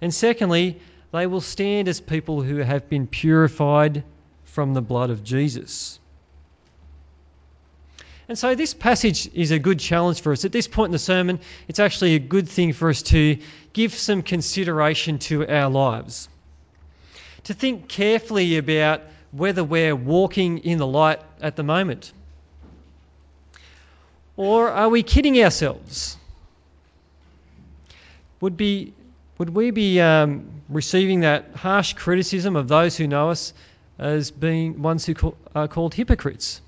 And 0.01 0.13
secondly, 0.13 0.79
they 1.11 1.25
will 1.25 1.41
stand 1.41 1.87
as 1.87 2.01
people 2.01 2.41
who 2.41 2.57
have 2.57 2.89
been 2.89 3.07
purified 3.07 4.03
from 4.57 4.73
the 4.73 4.81
blood 4.81 5.11
of 5.11 5.23
Jesus. 5.23 5.99
And 8.27 8.39
so 8.39 8.55
this 8.55 8.73
passage 8.73 9.29
is 9.35 9.51
a 9.51 9.59
good 9.59 9.79
challenge 9.79 10.21
for 10.21 10.31
us. 10.31 10.45
At 10.45 10.51
this 10.51 10.67
point 10.67 10.87
in 10.87 10.93
the 10.93 10.97
sermon, 10.97 11.39
it's 11.67 11.77
actually 11.77 12.15
a 12.15 12.19
good 12.19 12.49
thing 12.49 12.73
for 12.73 12.89
us 12.89 13.03
to 13.03 13.37
give 13.73 13.93
some 13.93 14.23
consideration 14.23 15.19
to 15.19 15.47
our 15.47 15.69
lives. 15.69 16.27
To 17.43 17.53
think 17.53 17.87
carefully 17.87 18.57
about 18.57 19.01
whether 19.31 19.63
we're 19.63 19.95
walking 19.95 20.57
in 20.57 20.79
the 20.79 20.87
light 20.87 21.21
at 21.39 21.55
the 21.55 21.61
moment. 21.61 22.11
Or 24.37 24.71
are 24.71 24.89
we 24.89 25.03
kidding 25.03 25.39
ourselves? 25.43 26.17
Would, 28.41 28.57
be, 28.57 28.95
would 29.37 29.51
we 29.51 29.69
be 29.69 30.01
um, 30.01 30.49
receiving 30.67 31.19
that 31.19 31.51
harsh 31.53 31.93
criticism 31.93 32.55
of 32.55 32.67
those 32.67 32.97
who 32.97 33.05
know 33.05 33.29
us 33.29 33.53
as 33.99 34.31
being 34.31 34.81
ones 34.81 35.05
who 35.05 35.35
are 35.55 35.67
called 35.67 35.93
hypocrites? 35.93 36.61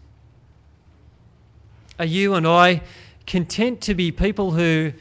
Are 1.98 2.06
you 2.06 2.36
and 2.36 2.48
I 2.48 2.82
content 3.28 3.82
to 3.82 3.94
be 3.94 4.12
people 4.12 4.52
who 4.52 4.94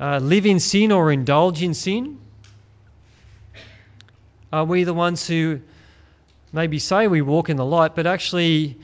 uh, 0.00 0.18
live 0.18 0.46
in 0.46 0.60
sin 0.60 0.92
or 0.92 1.10
indulge 1.10 1.62
in 1.62 1.74
sin? 1.74 2.18
Are 4.52 4.64
we 4.64 4.84
the 4.84 4.94
ones 4.94 5.26
who 5.26 5.60
maybe 6.52 6.78
say 6.78 7.06
we 7.06 7.20
walk 7.20 7.50
in 7.50 7.56
the 7.56 7.64
light 7.64 7.94
but 7.94 8.06
actually 8.06 8.78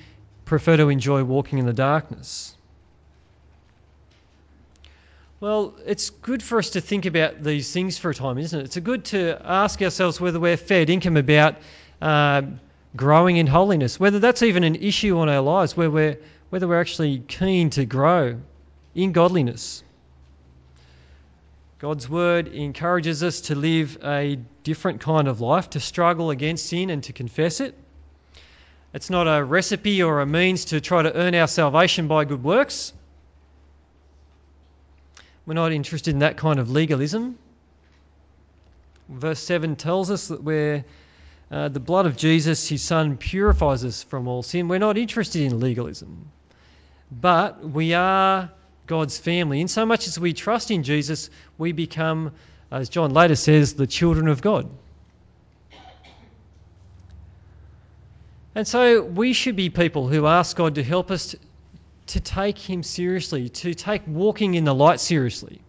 prefer 0.44 0.76
to 0.76 0.88
enjoy 0.88 1.24
walking 1.24 1.58
in 1.58 1.66
the 1.66 1.72
darkness? 1.72 2.54
Well, 5.40 5.74
it's 5.86 6.10
good 6.10 6.42
for 6.42 6.58
us 6.58 6.70
to 6.70 6.80
think 6.80 7.06
about 7.06 7.42
these 7.42 7.72
things 7.72 7.98
for 7.98 8.10
a 8.10 8.14
time, 8.14 8.38
isn't 8.38 8.58
it? 8.58 8.64
It's 8.64 8.78
good 8.78 9.06
to 9.06 9.40
ask 9.44 9.80
ourselves 9.82 10.20
whether 10.20 10.40
we're 10.40 10.56
fair 10.56 10.90
income 10.90 11.16
about 11.16 11.56
uh, 12.00 12.42
growing 12.96 13.36
in 13.36 13.46
holiness, 13.46 13.98
whether 13.98 14.18
that's 14.18 14.42
even 14.42 14.64
an 14.64 14.76
issue 14.76 15.20
in 15.22 15.28
our 15.28 15.40
lives 15.40 15.76
where 15.76 15.90
we're 15.90 16.18
whether 16.50 16.68
we're 16.68 16.80
actually 16.80 17.18
keen 17.18 17.70
to 17.70 17.84
grow 17.84 18.40
in 18.94 19.10
godliness. 19.10 19.82
God's 21.80 22.08
word 22.08 22.48
encourages 22.48 23.22
us 23.22 23.42
to 23.42 23.54
live 23.56 23.98
a 24.04 24.38
different 24.62 25.00
kind 25.00 25.26
of 25.26 25.40
life, 25.40 25.70
to 25.70 25.80
struggle 25.80 26.30
against 26.30 26.66
sin 26.66 26.90
and 26.90 27.02
to 27.04 27.12
confess 27.12 27.60
it. 27.60 27.74
It's 28.92 29.10
not 29.10 29.26
a 29.26 29.42
recipe 29.42 30.02
or 30.04 30.20
a 30.20 30.26
means 30.26 30.66
to 30.66 30.80
try 30.80 31.02
to 31.02 31.12
earn 31.12 31.34
our 31.34 31.48
salvation 31.48 32.06
by 32.06 32.24
good 32.24 32.44
works. 32.44 32.92
We're 35.44 35.54
not 35.54 35.72
interested 35.72 36.12
in 36.12 36.20
that 36.20 36.36
kind 36.36 36.60
of 36.60 36.70
legalism. 36.70 37.36
Verse 39.08 39.40
7 39.40 39.74
tells 39.74 40.10
us 40.10 40.28
that 40.28 40.42
we're, 40.42 40.84
uh, 41.50 41.68
the 41.68 41.80
blood 41.80 42.06
of 42.06 42.16
Jesus, 42.16 42.68
his 42.68 42.82
son, 42.82 43.16
purifies 43.16 43.84
us 43.84 44.02
from 44.02 44.28
all 44.28 44.42
sin. 44.42 44.68
We're 44.68 44.78
not 44.78 44.96
interested 44.98 45.42
in 45.42 45.60
legalism. 45.60 46.30
But 47.10 47.68
we 47.68 47.94
are 47.94 48.50
God's 48.86 49.18
family. 49.18 49.60
In 49.60 49.68
so 49.68 49.86
much 49.86 50.08
as 50.08 50.18
we 50.18 50.32
trust 50.32 50.70
in 50.70 50.82
Jesus, 50.82 51.30
we 51.58 51.72
become, 51.72 52.32
as 52.70 52.88
John 52.88 53.12
later 53.12 53.36
says, 53.36 53.74
the 53.74 53.86
children 53.86 54.28
of 54.28 54.42
God. 54.42 54.68
And 58.54 58.66
so 58.68 59.02
we 59.02 59.32
should 59.32 59.56
be 59.56 59.70
people 59.70 60.08
who 60.08 60.26
ask 60.26 60.56
God 60.56 60.76
to 60.76 60.82
help 60.82 61.10
us 61.10 61.28
to, 61.28 61.38
to 62.06 62.20
take 62.20 62.58
Him 62.58 62.82
seriously, 62.82 63.48
to 63.48 63.74
take 63.74 64.02
walking 64.06 64.54
in 64.54 64.64
the 64.64 64.74
light 64.74 65.00
seriously. 65.00 65.60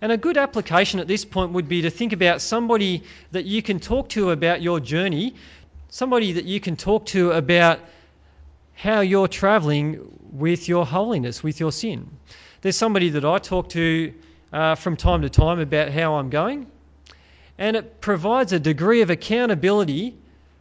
And 0.00 0.12
a 0.12 0.16
good 0.16 0.36
application 0.36 1.00
at 1.00 1.08
this 1.08 1.24
point 1.24 1.52
would 1.52 1.68
be 1.68 1.82
to 1.82 1.90
think 1.90 2.12
about 2.12 2.42
somebody 2.42 3.02
that 3.32 3.46
you 3.46 3.62
can 3.62 3.80
talk 3.80 4.10
to 4.10 4.30
about 4.30 4.60
your 4.62 4.80
journey, 4.80 5.34
somebody 5.88 6.32
that 6.32 6.44
you 6.44 6.60
can 6.60 6.76
talk 6.76 7.06
to 7.06 7.32
about 7.32 7.80
how 8.74 9.00
you're 9.00 9.28
traveling 9.28 10.18
with 10.32 10.68
your 10.68 10.84
holiness, 10.84 11.42
with 11.42 11.60
your 11.60 11.72
sin. 11.72 12.10
There's 12.60 12.76
somebody 12.76 13.10
that 13.10 13.24
I 13.24 13.38
talk 13.38 13.70
to 13.70 14.12
uh, 14.52 14.74
from 14.74 14.96
time 14.96 15.22
to 15.22 15.30
time 15.30 15.60
about 15.60 15.90
how 15.90 16.16
I'm 16.16 16.28
going, 16.30 16.66
and 17.58 17.76
it 17.76 18.00
provides 18.00 18.52
a 18.52 18.60
degree 18.60 19.00
of 19.00 19.08
accountability 19.08 20.14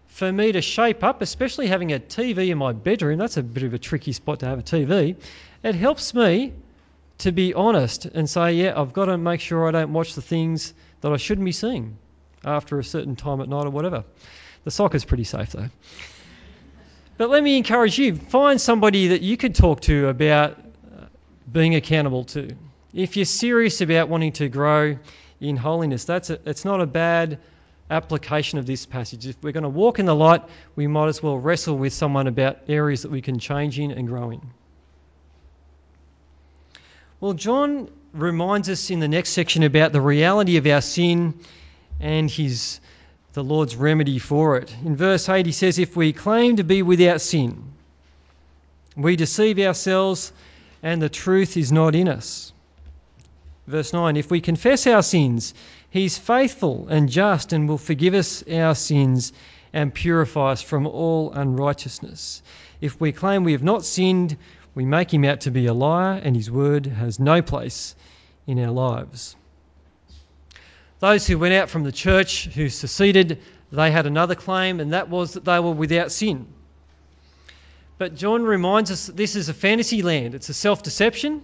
for 0.07 0.31
me 0.31 0.53
to 0.53 0.61
shape 0.61 1.03
up, 1.03 1.21
especially 1.21 1.67
having 1.67 1.91
a 1.91 1.99
TV 1.99 2.49
in 2.49 2.57
my 2.57 2.71
bedroom. 2.71 3.19
That's 3.19 3.35
a 3.35 3.43
bit 3.43 3.63
of 3.63 3.73
a 3.73 3.79
tricky 3.79 4.13
spot 4.13 4.39
to 4.39 4.45
have 4.45 4.59
a 4.59 4.63
TV. 4.63 5.17
It 5.61 5.75
helps 5.75 6.13
me 6.13 6.53
to 7.19 7.31
be 7.31 7.53
honest 7.53 8.05
and 8.05 8.29
say, 8.29 8.53
yeah, 8.53 8.79
I've 8.79 8.93
got 8.93 9.05
to 9.05 9.17
make 9.17 9.39
sure 9.39 9.67
I 9.67 9.71
don't 9.71 9.93
watch 9.93 10.15
the 10.15 10.21
things 10.21 10.73
that 11.01 11.11
I 11.11 11.17
shouldn't 11.17 11.45
be 11.45 11.51
seeing 11.51 11.97
after 12.43 12.79
a 12.79 12.83
certain 12.83 13.15
time 13.15 13.41
at 13.41 13.49
night 13.49 13.65
or 13.65 13.69
whatever. 13.69 14.03
The 14.63 14.71
soccer's 14.71 15.05
pretty 15.05 15.23
safe 15.23 15.51
though. 15.51 15.69
But 17.17 17.29
let 17.29 17.43
me 17.43 17.57
encourage 17.57 17.97
you 17.97 18.15
find 18.15 18.59
somebody 18.59 19.09
that 19.09 19.21
you 19.21 19.37
could 19.37 19.55
talk 19.55 19.81
to 19.81 20.09
about 20.09 20.51
uh, 20.51 21.05
being 21.51 21.75
accountable 21.75 22.25
to. 22.25 22.55
If 22.93 23.15
you're 23.15 23.25
serious 23.25 23.79
about 23.81 24.09
wanting 24.09 24.33
to 24.33 24.49
grow 24.49 24.97
in 25.39 25.55
holiness, 25.55 26.03
that's 26.03 26.29
a, 26.29 26.39
it's 26.45 26.65
not 26.65 26.81
a 26.81 26.85
bad 26.85 27.39
application 27.89 28.59
of 28.59 28.65
this 28.65 28.85
passage. 28.85 29.27
If 29.27 29.41
we're 29.41 29.53
going 29.53 29.63
to 29.63 29.69
walk 29.69 29.99
in 29.99 30.05
the 30.05 30.15
light, 30.15 30.43
we 30.75 30.87
might 30.87 31.07
as 31.07 31.23
well 31.23 31.37
wrestle 31.37 31.77
with 31.77 31.93
someone 31.93 32.27
about 32.27 32.57
areas 32.67 33.03
that 33.03 33.11
we 33.11 33.21
can 33.21 33.39
change 33.39 33.79
in 33.79 33.91
and 33.91 34.07
grow 34.07 34.31
in. 34.31 34.41
Well, 37.25 37.33
John 37.33 37.89
reminds 38.13 38.69
us 38.69 38.91
in 38.91 38.99
the 38.99 39.07
next 39.07 39.29
section 39.29 39.63
about 39.63 39.91
the 39.91 39.99
reality 39.99 40.57
of 40.57 40.67
our 40.67 40.81
sin 40.81 41.33
and 41.99 42.29
his 42.29 42.79
the 43.33 43.43
Lord's 43.43 43.75
remedy 43.75 44.19
for 44.19 44.57
it. 44.57 44.71
In 44.85 44.95
verse 44.95 45.27
8, 45.27 45.43
he 45.43 45.51
says, 45.51 45.79
If 45.79 45.95
we 45.95 46.13
claim 46.13 46.57
to 46.57 46.63
be 46.63 46.83
without 46.83 47.21
sin, 47.21 47.63
we 48.95 49.15
deceive 49.15 49.57
ourselves 49.57 50.31
and 50.83 51.01
the 51.01 51.09
truth 51.09 51.57
is 51.57 51.71
not 51.71 51.95
in 51.95 52.09
us. 52.09 52.53
Verse 53.65 53.91
9, 53.91 54.17
If 54.17 54.29
we 54.29 54.39
confess 54.39 54.85
our 54.85 55.01
sins, 55.01 55.55
he's 55.89 56.19
faithful 56.19 56.89
and 56.89 57.09
just 57.09 57.53
and 57.53 57.67
will 57.67 57.79
forgive 57.79 58.13
us 58.13 58.43
our 58.47 58.75
sins 58.75 59.33
and 59.73 59.91
purify 59.91 60.51
us 60.51 60.61
from 60.61 60.85
all 60.85 61.31
unrighteousness. 61.31 62.43
If 62.81 63.01
we 63.01 63.11
claim 63.11 63.43
we 63.43 63.53
have 63.53 63.63
not 63.63 63.83
sinned, 63.83 64.37
we 64.75 64.85
make 64.85 65.11
him 65.11 65.23
out 65.23 65.41
to 65.41 65.51
be 65.51 65.65
a 65.67 65.73
liar 65.73 66.19
and 66.21 66.35
his 66.35 66.51
word 66.51 66.85
has 66.85 67.19
no 67.19 67.41
place 67.41 67.95
in 68.45 68.59
our 68.59 68.71
lives. 68.71 69.35
Those 70.99 71.25
who 71.25 71.39
went 71.39 71.53
out 71.53 71.69
from 71.69 71.83
the 71.83 71.91
church, 71.91 72.45
who 72.45 72.67
seceded, 72.69 73.41
they 73.71 73.89
had 73.89 74.05
another 74.05 74.35
claim, 74.35 74.79
and 74.79 74.93
that 74.93 75.09
was 75.09 75.33
that 75.33 75.45
they 75.45 75.59
were 75.59 75.71
without 75.71 76.11
sin. 76.11 76.47
But 77.97 78.15
John 78.15 78.43
reminds 78.43 78.91
us 78.91 79.07
that 79.07 79.15
this 79.15 79.35
is 79.35 79.47
a 79.47 79.53
fantasy 79.53 80.01
land, 80.01 80.35
it's 80.35 80.49
a 80.49 80.53
self 80.53 80.83
deception, 80.83 81.41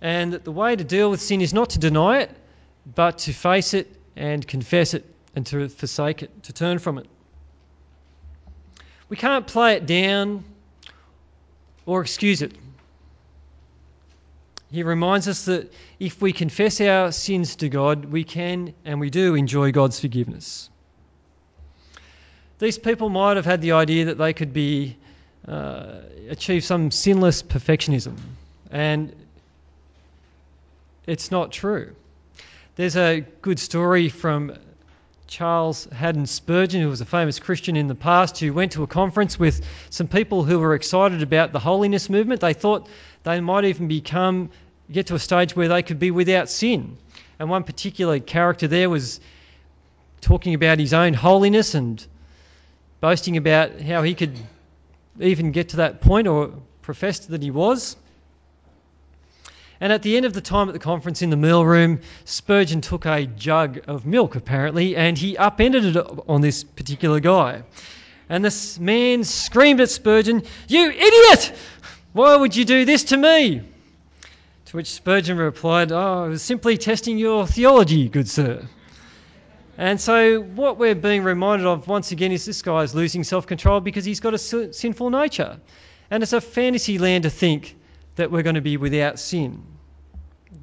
and 0.00 0.32
that 0.32 0.44
the 0.44 0.52
way 0.52 0.74
to 0.74 0.84
deal 0.84 1.10
with 1.10 1.20
sin 1.20 1.40
is 1.40 1.54
not 1.54 1.70
to 1.70 1.78
deny 1.78 2.20
it, 2.20 2.30
but 2.94 3.18
to 3.18 3.32
face 3.32 3.74
it 3.74 3.94
and 4.16 4.46
confess 4.46 4.94
it 4.94 5.04
and 5.36 5.46
to 5.46 5.68
forsake 5.68 6.22
it, 6.22 6.42
to 6.44 6.52
turn 6.52 6.78
from 6.78 6.98
it. 6.98 7.06
We 9.08 9.16
can't 9.16 9.46
play 9.46 9.74
it 9.74 9.86
down 9.86 10.44
or 11.90 12.02
excuse 12.02 12.40
it. 12.40 12.52
He 14.70 14.84
reminds 14.84 15.26
us 15.26 15.46
that 15.46 15.72
if 15.98 16.22
we 16.22 16.32
confess 16.32 16.80
our 16.80 17.10
sins 17.10 17.56
to 17.56 17.68
God, 17.68 18.04
we 18.04 18.22
can 18.22 18.74
and 18.84 19.00
we 19.00 19.10
do 19.10 19.34
enjoy 19.34 19.72
God's 19.72 19.98
forgiveness. 19.98 20.70
These 22.60 22.78
people 22.78 23.08
might 23.08 23.36
have 23.38 23.44
had 23.44 23.60
the 23.60 23.72
idea 23.72 24.04
that 24.04 24.18
they 24.18 24.32
could 24.32 24.52
be 24.52 24.98
uh, 25.48 26.02
achieve 26.28 26.62
some 26.62 26.92
sinless 26.92 27.42
perfectionism, 27.42 28.16
and 28.70 29.12
it's 31.08 31.32
not 31.32 31.50
true. 31.50 31.96
There's 32.76 32.96
a 32.96 33.24
good 33.42 33.58
story 33.58 34.10
from 34.10 34.54
Charles 35.30 35.86
Haddon 35.92 36.26
Spurgeon, 36.26 36.82
who 36.82 36.88
was 36.88 37.00
a 37.00 37.06
famous 37.06 37.38
Christian 37.38 37.76
in 37.76 37.86
the 37.86 37.94
past, 37.94 38.40
who 38.40 38.52
went 38.52 38.72
to 38.72 38.82
a 38.82 38.88
conference 38.88 39.38
with 39.38 39.64
some 39.88 40.08
people 40.08 40.42
who 40.42 40.58
were 40.58 40.74
excited 40.74 41.22
about 41.22 41.52
the 41.52 41.60
holiness 41.60 42.10
movement. 42.10 42.40
They 42.40 42.52
thought 42.52 42.88
they 43.22 43.38
might 43.38 43.64
even 43.64 43.86
become 43.86 44.50
get 44.90 45.06
to 45.06 45.14
a 45.14 45.20
stage 45.20 45.54
where 45.54 45.68
they 45.68 45.84
could 45.84 46.00
be 46.00 46.10
without 46.10 46.50
sin. 46.50 46.98
And 47.38 47.48
one 47.48 47.62
particular 47.62 48.18
character 48.18 48.66
there 48.66 48.90
was 48.90 49.20
talking 50.20 50.54
about 50.54 50.80
his 50.80 50.92
own 50.92 51.14
holiness 51.14 51.76
and 51.76 52.04
boasting 53.00 53.36
about 53.36 53.80
how 53.80 54.02
he 54.02 54.14
could 54.14 54.36
even 55.20 55.52
get 55.52 55.68
to 55.70 55.76
that 55.76 56.00
point 56.00 56.26
or 56.26 56.50
professed 56.82 57.30
that 57.30 57.40
he 57.40 57.52
was. 57.52 57.96
And 59.80 59.94
at 59.94 60.02
the 60.02 60.18
end 60.18 60.26
of 60.26 60.34
the 60.34 60.42
time 60.42 60.68
at 60.68 60.74
the 60.74 60.78
conference 60.78 61.22
in 61.22 61.30
the 61.30 61.38
meal 61.38 61.64
room, 61.64 62.00
Spurgeon 62.26 62.82
took 62.82 63.06
a 63.06 63.24
jug 63.24 63.80
of 63.88 64.04
milk, 64.04 64.36
apparently, 64.36 64.94
and 64.94 65.16
he 65.16 65.38
upended 65.38 65.96
it 65.96 66.06
on 66.28 66.42
this 66.42 66.64
particular 66.64 67.18
guy. 67.18 67.62
And 68.28 68.44
this 68.44 68.78
man 68.78 69.24
screamed 69.24 69.80
at 69.80 69.88
Spurgeon, 69.88 70.42
You 70.68 70.90
idiot! 70.90 71.54
Why 72.12 72.36
would 72.36 72.54
you 72.54 72.66
do 72.66 72.84
this 72.84 73.04
to 73.04 73.16
me? 73.16 73.62
To 74.66 74.76
which 74.76 74.90
Spurgeon 74.90 75.38
replied, 75.38 75.92
Oh, 75.92 76.24
I 76.24 76.28
was 76.28 76.42
simply 76.42 76.76
testing 76.76 77.16
your 77.16 77.46
theology, 77.46 78.10
good 78.10 78.28
sir. 78.28 78.68
And 79.78 79.98
so, 79.98 80.42
what 80.42 80.76
we're 80.76 80.94
being 80.94 81.24
reminded 81.24 81.66
of 81.66 81.88
once 81.88 82.12
again 82.12 82.32
is 82.32 82.44
this 82.44 82.60
guy 82.60 82.82
is 82.82 82.94
losing 82.94 83.24
self 83.24 83.46
control 83.46 83.80
because 83.80 84.04
he's 84.04 84.20
got 84.20 84.34
a 84.34 84.38
sinful 84.38 85.08
nature. 85.08 85.58
And 86.10 86.22
it's 86.22 86.34
a 86.34 86.40
fantasy 86.40 86.98
land 86.98 87.22
to 87.22 87.30
think 87.30 87.76
that 88.16 88.30
we're 88.30 88.42
going 88.42 88.54
to 88.54 88.60
be 88.60 88.76
without 88.76 89.18
sin. 89.18 89.62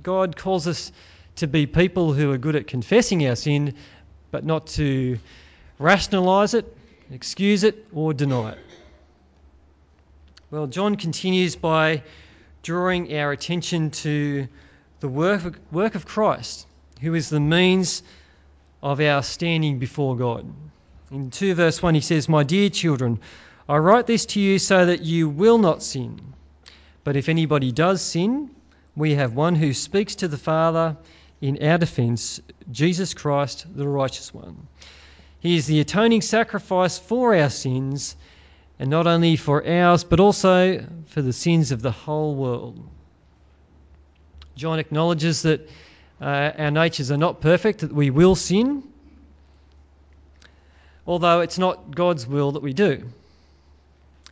God 0.03 0.35
calls 0.35 0.67
us 0.67 0.91
to 1.37 1.47
be 1.47 1.65
people 1.65 2.13
who 2.13 2.31
are 2.31 2.37
good 2.37 2.55
at 2.55 2.67
confessing 2.67 3.25
our 3.27 3.35
sin, 3.35 3.75
but 4.31 4.43
not 4.43 4.67
to 4.67 5.19
rationalize 5.79 6.53
it, 6.53 6.75
excuse 7.11 7.63
it, 7.63 7.87
or 7.93 8.13
deny 8.13 8.51
it. 8.51 8.59
Well, 10.49 10.67
John 10.67 10.95
continues 10.95 11.55
by 11.55 12.03
drawing 12.63 13.15
our 13.17 13.31
attention 13.31 13.91
to 13.91 14.47
the 14.99 15.07
work 15.07 15.45
of, 15.45 15.59
work 15.71 15.95
of 15.95 16.05
Christ, 16.05 16.65
who 17.01 17.13
is 17.13 17.29
the 17.29 17.39
means 17.39 18.01
of 18.81 18.99
our 18.99 19.23
standing 19.23 19.79
before 19.79 20.15
God. 20.15 20.51
In 21.11 21.31
2 21.31 21.53
verse 21.53 21.81
1, 21.81 21.95
he 21.95 22.01
says, 22.01 22.27
My 22.27 22.43
dear 22.43 22.69
children, 22.69 23.19
I 23.69 23.77
write 23.77 24.07
this 24.07 24.25
to 24.27 24.39
you 24.39 24.59
so 24.59 24.85
that 24.85 25.01
you 25.01 25.29
will 25.29 25.57
not 25.57 25.83
sin. 25.83 26.19
But 27.07 27.15
if 27.15 27.29
anybody 27.29 27.71
does 27.71 28.01
sin, 28.01 28.49
we 28.93 29.13
have 29.13 29.33
one 29.33 29.55
who 29.55 29.71
speaks 29.73 30.15
to 30.15 30.27
the 30.27 30.37
Father 30.37 30.97
in 31.39 31.63
our 31.63 31.77
defense, 31.77 32.41
Jesus 32.69 33.13
Christ, 33.13 33.65
the 33.73 33.87
righteous 33.87 34.33
one. 34.33 34.67
He 35.39 35.55
is 35.55 35.67
the 35.67 35.79
atoning 35.79 36.21
sacrifice 36.21 36.99
for 36.99 37.33
our 37.33 37.49
sins, 37.49 38.17
and 38.77 38.89
not 38.89 39.07
only 39.07 39.37
for 39.37 39.65
ours, 39.65 40.03
but 40.03 40.19
also 40.19 40.85
for 41.05 41.21
the 41.21 41.31
sins 41.31 41.71
of 41.71 41.81
the 41.81 41.91
whole 41.91 42.35
world. 42.35 42.85
John 44.57 44.77
acknowledges 44.77 45.43
that 45.43 45.61
uh, 46.19 46.51
our 46.57 46.71
natures 46.71 47.09
are 47.09 47.15
not 47.15 47.39
perfect, 47.39 47.79
that 47.79 47.93
we 47.93 48.09
will 48.09 48.35
sin, 48.35 48.83
although 51.07 51.39
it's 51.39 51.57
not 51.57 51.95
God's 51.95 52.27
will 52.27 52.51
that 52.51 52.63
we 52.63 52.73
do. 52.73 53.05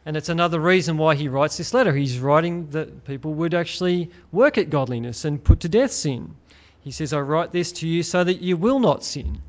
And 0.05 0.15
it's 0.15 0.29
another 0.29 0.59
reason 0.59 0.97
why 0.97 1.15
he 1.15 1.27
writes 1.27 1.57
this 1.57 1.73
letter. 1.73 1.91
He's 1.91 2.19
writing 2.19 2.69
that 2.69 3.05
people 3.05 3.33
would 3.33 3.55
actually 3.55 4.11
work 4.31 4.59
at 4.59 4.69
godliness 4.69 5.25
and 5.25 5.43
put 5.43 5.61
to 5.61 5.69
death 5.69 5.91
sin. 5.91 6.35
He 6.81 6.91
says, 6.91 7.11
I 7.11 7.19
write 7.19 7.51
this 7.51 7.71
to 7.73 7.87
you 7.87 8.03
so 8.03 8.23
that 8.23 8.41
you 8.41 8.55
will 8.55 8.79
not 8.79 9.03
sin. 9.03 9.41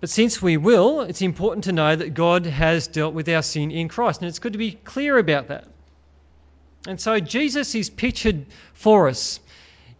But 0.00 0.10
since 0.10 0.42
we 0.42 0.56
will, 0.56 1.02
it's 1.02 1.22
important 1.22 1.64
to 1.64 1.72
know 1.72 1.94
that 1.94 2.14
God 2.14 2.46
has 2.46 2.88
dealt 2.88 3.14
with 3.14 3.28
our 3.28 3.42
sin 3.42 3.70
in 3.70 3.88
Christ. 3.88 4.20
And 4.20 4.28
it's 4.28 4.40
good 4.40 4.54
to 4.54 4.58
be 4.58 4.72
clear 4.72 5.16
about 5.16 5.48
that. 5.48 5.68
And 6.88 7.00
so 7.00 7.20
Jesus 7.20 7.76
is 7.76 7.88
pictured 7.88 8.46
for 8.74 9.08
us 9.08 9.38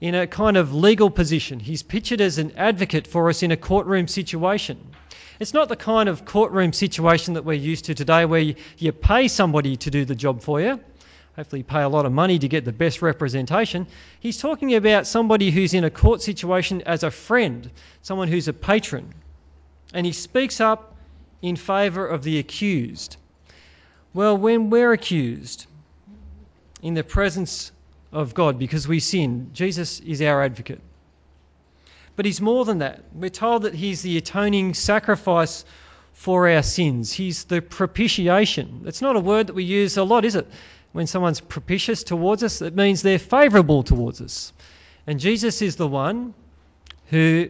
in 0.00 0.16
a 0.16 0.26
kind 0.26 0.56
of 0.56 0.74
legal 0.74 1.08
position. 1.08 1.60
He's 1.60 1.84
pictured 1.84 2.20
as 2.20 2.38
an 2.38 2.54
advocate 2.56 3.06
for 3.06 3.28
us 3.28 3.44
in 3.44 3.52
a 3.52 3.56
courtroom 3.56 4.08
situation. 4.08 4.84
It's 5.42 5.52
not 5.52 5.68
the 5.68 5.74
kind 5.74 6.08
of 6.08 6.24
courtroom 6.24 6.72
situation 6.72 7.34
that 7.34 7.44
we're 7.44 7.54
used 7.54 7.86
to 7.86 7.96
today 7.96 8.24
where 8.26 8.54
you, 8.78 8.92
pay 8.92 9.26
somebody 9.26 9.74
to 9.78 9.90
do 9.90 10.04
the 10.04 10.14
job 10.14 10.40
for 10.40 10.60
you. 10.60 10.78
Hopefully, 11.34 11.62
you 11.62 11.64
pay 11.64 11.82
a 11.82 11.88
lot 11.88 12.06
of 12.06 12.12
money 12.12 12.38
to 12.38 12.46
get 12.46 12.64
the 12.64 12.70
best 12.70 13.02
representation. 13.02 13.88
He's 14.20 14.38
talking 14.38 14.76
about 14.76 15.04
somebody 15.04 15.50
who's 15.50 15.74
in 15.74 15.82
a 15.82 15.90
court 15.90 16.22
situation 16.22 16.82
as 16.82 17.02
a 17.02 17.10
friend, 17.10 17.68
someone 18.02 18.28
who's 18.28 18.46
a 18.46 18.52
patron. 18.52 19.12
And 19.92 20.06
he 20.06 20.12
speaks 20.12 20.60
up 20.60 20.94
in 21.42 21.56
favour 21.56 22.06
of 22.06 22.22
the 22.22 22.38
accused. 22.38 23.16
Well, 24.14 24.38
when 24.38 24.70
we're 24.70 24.92
accused 24.92 25.66
in 26.82 26.94
the 26.94 27.02
presence 27.02 27.72
of 28.12 28.32
God 28.32 28.60
because 28.60 28.86
we 28.86 29.00
sin, 29.00 29.50
Jesus 29.54 29.98
is 29.98 30.22
our 30.22 30.44
advocate. 30.44 30.80
But 32.16 32.26
he's 32.26 32.40
more 32.40 32.64
than 32.64 32.78
that. 32.78 33.04
We're 33.14 33.30
told 33.30 33.62
that 33.62 33.74
he's 33.74 34.02
the 34.02 34.18
atoning 34.18 34.74
sacrifice 34.74 35.64
for 36.12 36.48
our 36.48 36.62
sins. 36.62 37.12
He's 37.12 37.44
the 37.44 37.62
propitiation. 37.62 38.82
It's 38.86 39.02
not 39.02 39.16
a 39.16 39.20
word 39.20 39.46
that 39.46 39.54
we 39.54 39.64
use 39.64 39.96
a 39.96 40.04
lot, 40.04 40.24
is 40.24 40.36
it? 40.36 40.46
When 40.92 41.06
someone's 41.06 41.40
propitious 41.40 42.04
towards 42.04 42.42
us, 42.42 42.60
it 42.60 42.76
means 42.76 43.02
they're 43.02 43.18
favourable 43.18 43.82
towards 43.82 44.20
us. 44.20 44.52
And 45.06 45.18
Jesus 45.18 45.62
is 45.62 45.76
the 45.76 45.88
one 45.88 46.34
who 47.06 47.48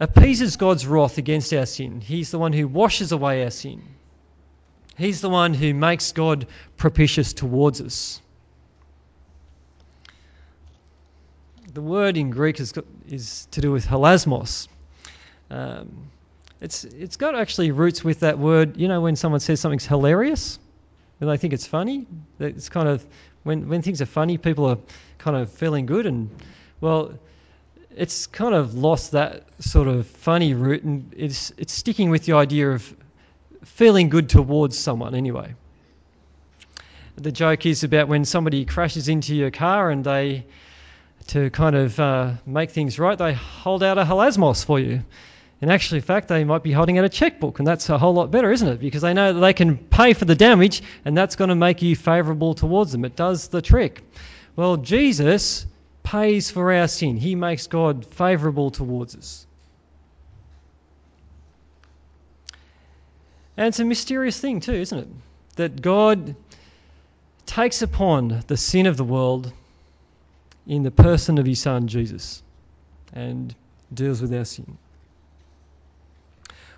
appeases 0.00 0.56
God's 0.56 0.86
wrath 0.86 1.18
against 1.18 1.52
our 1.52 1.66
sin. 1.66 2.00
He's 2.00 2.30
the 2.30 2.38
one 2.38 2.52
who 2.52 2.66
washes 2.66 3.12
away 3.12 3.44
our 3.44 3.50
sin. 3.50 3.82
He's 4.96 5.20
the 5.20 5.30
one 5.30 5.54
who 5.54 5.74
makes 5.74 6.12
God 6.12 6.46
propitious 6.76 7.32
towards 7.32 7.80
us. 7.80 8.20
The 11.74 11.82
word 11.82 12.16
in 12.16 12.30
Greek 12.30 12.60
is, 12.60 12.74
is 13.08 13.48
to 13.52 13.60
do 13.60 13.72
with 13.72 13.86
hilasmos. 13.86 14.68
Um, 15.50 16.10
it's, 16.60 16.84
it's 16.84 17.16
got 17.16 17.34
actually 17.34 17.70
roots 17.70 18.04
with 18.04 18.20
that 18.20 18.38
word, 18.38 18.76
you 18.76 18.88
know, 18.88 19.00
when 19.00 19.16
someone 19.16 19.40
says 19.40 19.60
something's 19.60 19.86
hilarious, 19.86 20.58
and 21.20 21.28
they 21.28 21.36
think 21.36 21.52
it's 21.52 21.66
funny. 21.66 22.06
It's 22.38 22.68
kind 22.68 22.88
of, 22.88 23.04
when, 23.42 23.68
when 23.68 23.82
things 23.82 24.02
are 24.02 24.06
funny, 24.06 24.38
people 24.38 24.66
are 24.66 24.78
kind 25.18 25.36
of 25.36 25.50
feeling 25.50 25.86
good. 25.86 26.06
And, 26.06 26.30
well, 26.80 27.18
it's 27.96 28.26
kind 28.26 28.54
of 28.54 28.74
lost 28.74 29.12
that 29.12 29.44
sort 29.58 29.88
of 29.88 30.06
funny 30.06 30.54
root, 30.54 30.82
and 30.82 31.12
it's, 31.16 31.52
it's 31.56 31.72
sticking 31.72 32.10
with 32.10 32.24
the 32.24 32.34
idea 32.34 32.70
of 32.70 32.96
feeling 33.64 34.08
good 34.08 34.28
towards 34.28 34.78
someone 34.78 35.14
anyway. 35.14 35.54
The 37.16 37.32
joke 37.32 37.66
is 37.66 37.84
about 37.84 38.08
when 38.08 38.24
somebody 38.24 38.64
crashes 38.64 39.08
into 39.08 39.34
your 39.34 39.50
car 39.50 39.90
and 39.90 40.02
they 40.02 40.46
to 41.32 41.48
kind 41.48 41.74
of 41.74 41.98
uh, 41.98 42.32
make 42.44 42.70
things 42.72 42.98
right, 42.98 43.16
they 43.16 43.32
hold 43.32 43.82
out 43.82 43.96
a 43.96 44.04
hilasmos 44.04 44.64
for 44.64 44.78
you. 44.78 45.02
In 45.62 45.70
actual 45.70 46.00
fact, 46.00 46.28
they 46.28 46.44
might 46.44 46.62
be 46.62 46.72
holding 46.72 46.98
out 46.98 47.06
a 47.06 47.08
checkbook, 47.08 47.58
and 47.58 47.66
that's 47.66 47.88
a 47.88 47.96
whole 47.96 48.12
lot 48.12 48.30
better, 48.30 48.52
isn't 48.52 48.68
it? 48.68 48.80
Because 48.80 49.00
they 49.00 49.14
know 49.14 49.32
that 49.32 49.40
they 49.40 49.54
can 49.54 49.78
pay 49.78 50.12
for 50.12 50.26
the 50.26 50.34
damage, 50.34 50.82
and 51.06 51.16
that's 51.16 51.36
going 51.36 51.48
to 51.48 51.54
make 51.54 51.80
you 51.80 51.96
favourable 51.96 52.52
towards 52.52 52.92
them. 52.92 53.06
It 53.06 53.16
does 53.16 53.48
the 53.48 53.62
trick. 53.62 54.02
Well, 54.56 54.76
Jesus 54.76 55.64
pays 56.02 56.50
for 56.50 56.70
our 56.70 56.86
sin, 56.86 57.16
He 57.16 57.34
makes 57.34 57.66
God 57.66 58.04
favourable 58.06 58.70
towards 58.70 59.16
us. 59.16 59.46
And 63.56 63.68
it's 63.68 63.80
a 63.80 63.86
mysterious 63.86 64.38
thing, 64.38 64.60
too, 64.60 64.74
isn't 64.74 64.98
it? 64.98 65.08
That 65.56 65.80
God 65.80 66.36
takes 67.46 67.80
upon 67.80 68.42
the 68.48 68.58
sin 68.58 68.84
of 68.84 68.98
the 68.98 69.04
world 69.04 69.50
in 70.66 70.82
the 70.82 70.90
person 70.90 71.38
of 71.38 71.46
his 71.46 71.60
son 71.60 71.88
Jesus 71.88 72.42
and 73.12 73.54
deals 73.92 74.22
with 74.22 74.32
our 74.34 74.44
sin. 74.44 74.78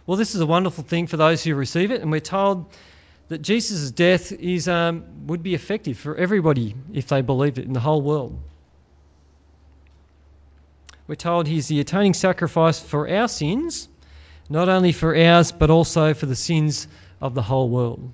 Well, 0.07 0.17
this 0.17 0.35
is 0.35 0.41
a 0.41 0.47
wonderful 0.47 0.85
thing 0.85 1.07
for 1.07 1.17
those 1.17 1.43
who 1.43 1.55
receive 1.55 1.91
it, 1.91 2.03
and 2.03 2.11
we're 2.11 2.21
told 2.21 2.67
that 3.29 3.41
Jesus' 3.41 3.91
death 3.91 4.33
is, 4.33 4.69
um, 4.69 5.27
would 5.27 5.43
be 5.43 5.55
effective 5.55 5.97
for 5.99 6.15
everybody 6.15 6.75
if 6.93 7.09
they 7.09 7.23
believed 7.23 7.59
it 7.59 7.65
in 7.65 7.73
the 7.73 7.81
whole 7.81 8.03
world. 8.03 8.39
We're 11.07 11.15
told 11.15 11.47
he's 11.47 11.69
the 11.69 11.81
atoning 11.81 12.15
sacrifice 12.15 12.81
for 12.81 13.09
our 13.09 13.29
sins, 13.29 13.89
not 14.49 14.69
only 14.69 14.93
for 14.93 15.17
ours, 15.17 15.53
but 15.53 15.71
also 15.71 16.13
for 16.15 16.27
the 16.27 16.37
sins 16.37 16.87
of 17.21 17.35
the 17.35 17.43
whole 17.43 17.69
world. 17.69 18.11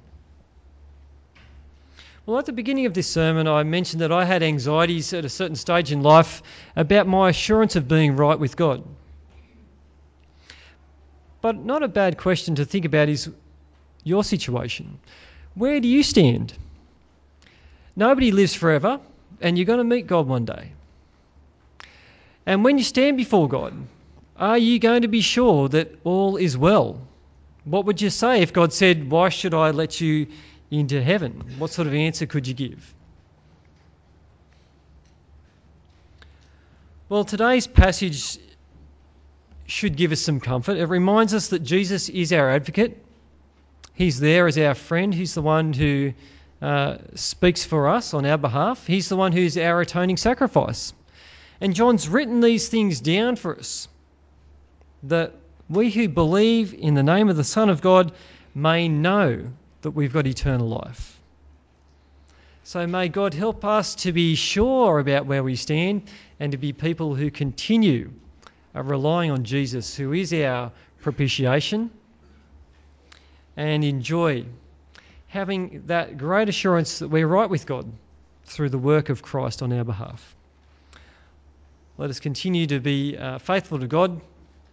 Well, 2.31 2.39
at 2.39 2.47
the 2.47 2.53
beginning 2.53 2.87
of 2.87 2.95
this 2.95 3.09
sermon, 3.09 3.49
I 3.49 3.65
mentioned 3.65 4.03
that 4.03 4.13
I 4.13 4.25
had 4.25 4.45
anxieties 4.45 5.13
at 5.13 5.25
a 5.25 5.29
certain 5.29 5.57
stage 5.57 5.91
in 5.91 6.05
life 6.05 6.45
about 6.77 7.09
my 7.09 7.31
assurance 7.31 7.75
of 7.75 7.89
being 7.89 8.15
right 8.15 8.39
with 8.39 8.57
God. 8.57 8.85
But 11.41 11.57
not 11.57 11.83
a 11.83 11.89
bad 11.89 12.19
question 12.19 12.55
to 12.55 12.65
think 12.65 12.85
about 12.85 13.09
is 13.09 13.29
your 14.05 14.23
situation. 14.23 15.01
Where 15.57 15.81
do 15.81 15.89
you 15.89 16.05
stand? 16.05 16.55
Nobody 17.97 18.31
lives 18.31 18.55
forever, 18.55 19.01
and 19.41 19.59
you're 19.59 19.65
going 19.65 19.79
to 19.79 19.95
meet 19.97 20.07
God 20.07 20.29
one 20.29 20.45
day. 20.45 20.71
And 22.47 22.63
when 22.63 22.79
you 22.79 22.85
stand 22.85 23.17
before 23.17 23.49
God, 23.49 23.75
are 24.37 24.57
you 24.57 24.79
going 24.79 25.03
to 25.03 25.09
be 25.09 25.21
sure 25.21 25.69
that 25.71 25.99
all 26.05 26.37
is 26.37 26.57
well? 26.57 27.01
What 27.65 27.87
would 27.87 28.01
you 28.01 28.11
say 28.11 28.41
if 28.41 28.53
God 28.53 28.73
said, 28.73 29.11
Why 29.11 29.31
should 29.31 29.53
I 29.53 29.73
let 29.73 30.01
you 30.01 30.29
into 30.71 31.03
heaven? 31.03 31.45
What 31.59 31.71
sort 31.71 31.89
of 31.89 31.95
answer 31.95 32.27
could 32.27 32.47
you 32.47 32.55
give? 32.55 32.95
Well, 37.09 37.25
today's 37.25 37.67
passage 37.67 38.39
should 39.67 39.97
give 39.97 40.13
us 40.13 40.21
some 40.21 40.41
comfort. 40.41 40.77
It 40.77 40.87
reminds 40.87 41.35
us 41.35 41.49
that 41.49 41.61
Jesus 41.61 42.09
is 42.09 42.33
our 42.33 42.51
advocate. 42.51 43.05
He's 43.95 44.21
there 44.21 44.47
as 44.47 44.57
our 44.59 44.75
friend. 44.75 45.13
He's 45.13 45.35
the 45.35 45.43
one 45.43 45.73
who 45.73 46.13
uh, 46.63 46.99
speaks 47.15 47.65
for 47.65 47.89
us 47.89 48.15
on 48.15 48.25
our 48.27 48.39
behalf. 48.39 48.87
He's 48.87 49.09
the 49.09 49.17
one 49.17 49.33
who's 49.33 49.57
our 49.59 49.81
atoning 49.81 50.19
sacrifice. 50.19 50.93
And 51.61 51.75
John's 51.75 52.09
written 52.09 52.41
these 52.41 52.69
things 52.69 53.01
down 53.01 53.37
for 53.37 53.59
us 53.59 53.89
that 55.05 55.35
we 55.69 55.91
who 55.91 56.09
believe 56.09 56.75
in 56.75 56.95
the 56.95 57.03
name 57.03 57.29
of 57.29 57.37
the 57.37 57.45
Son 57.45 57.71
of 57.71 57.81
God 57.81 58.13
may 58.55 58.89
know 58.89 59.47
that 59.83 59.93
we've 59.93 60.13
got 60.13 60.27
eternal 60.27 60.69
life. 60.69 61.19
So 62.65 62.87
may 62.87 63.09
God 63.09 63.35
help 63.35 63.65
us 63.65 63.95
to 63.97 64.13
be 64.13 64.35
sure 64.35 64.99
about 64.99 65.27
where 65.27 65.43
we 65.43 65.57
stand 65.57 66.03
and 66.39 66.53
to 66.53 66.59
be 66.59 66.73
people 66.73 67.15
who 67.15 67.31
continue 67.31 68.13
uh, 68.75 68.83
relying 68.83 69.31
on 69.31 69.45
Jesus, 69.45 69.97
who 69.97 70.13
is 70.13 70.33
our 70.33 70.71
propitiation, 71.01 71.91
and 73.57 73.83
enjoy 73.83 74.45
having 75.29 75.85
that 75.87 76.19
great 76.19 76.49
assurance 76.49 77.01
that 77.01 77.09
we're 77.09 77.27
right 77.27 77.49
with 77.49 77.67
God 77.67 77.91
through 78.45 78.69
the 78.69 78.79
work 78.79 79.09
of 79.09 79.23
Christ 79.23 79.63
on 79.63 79.73
our 79.73 79.85
behalf. 79.85 80.35
Let 81.99 82.11
us 82.11 82.21
continue 82.21 82.67
to 82.69 82.81
be 82.81 83.17
uh, 83.17 83.39
faithful 83.39 83.79
to 83.79 83.87
God 83.87 84.21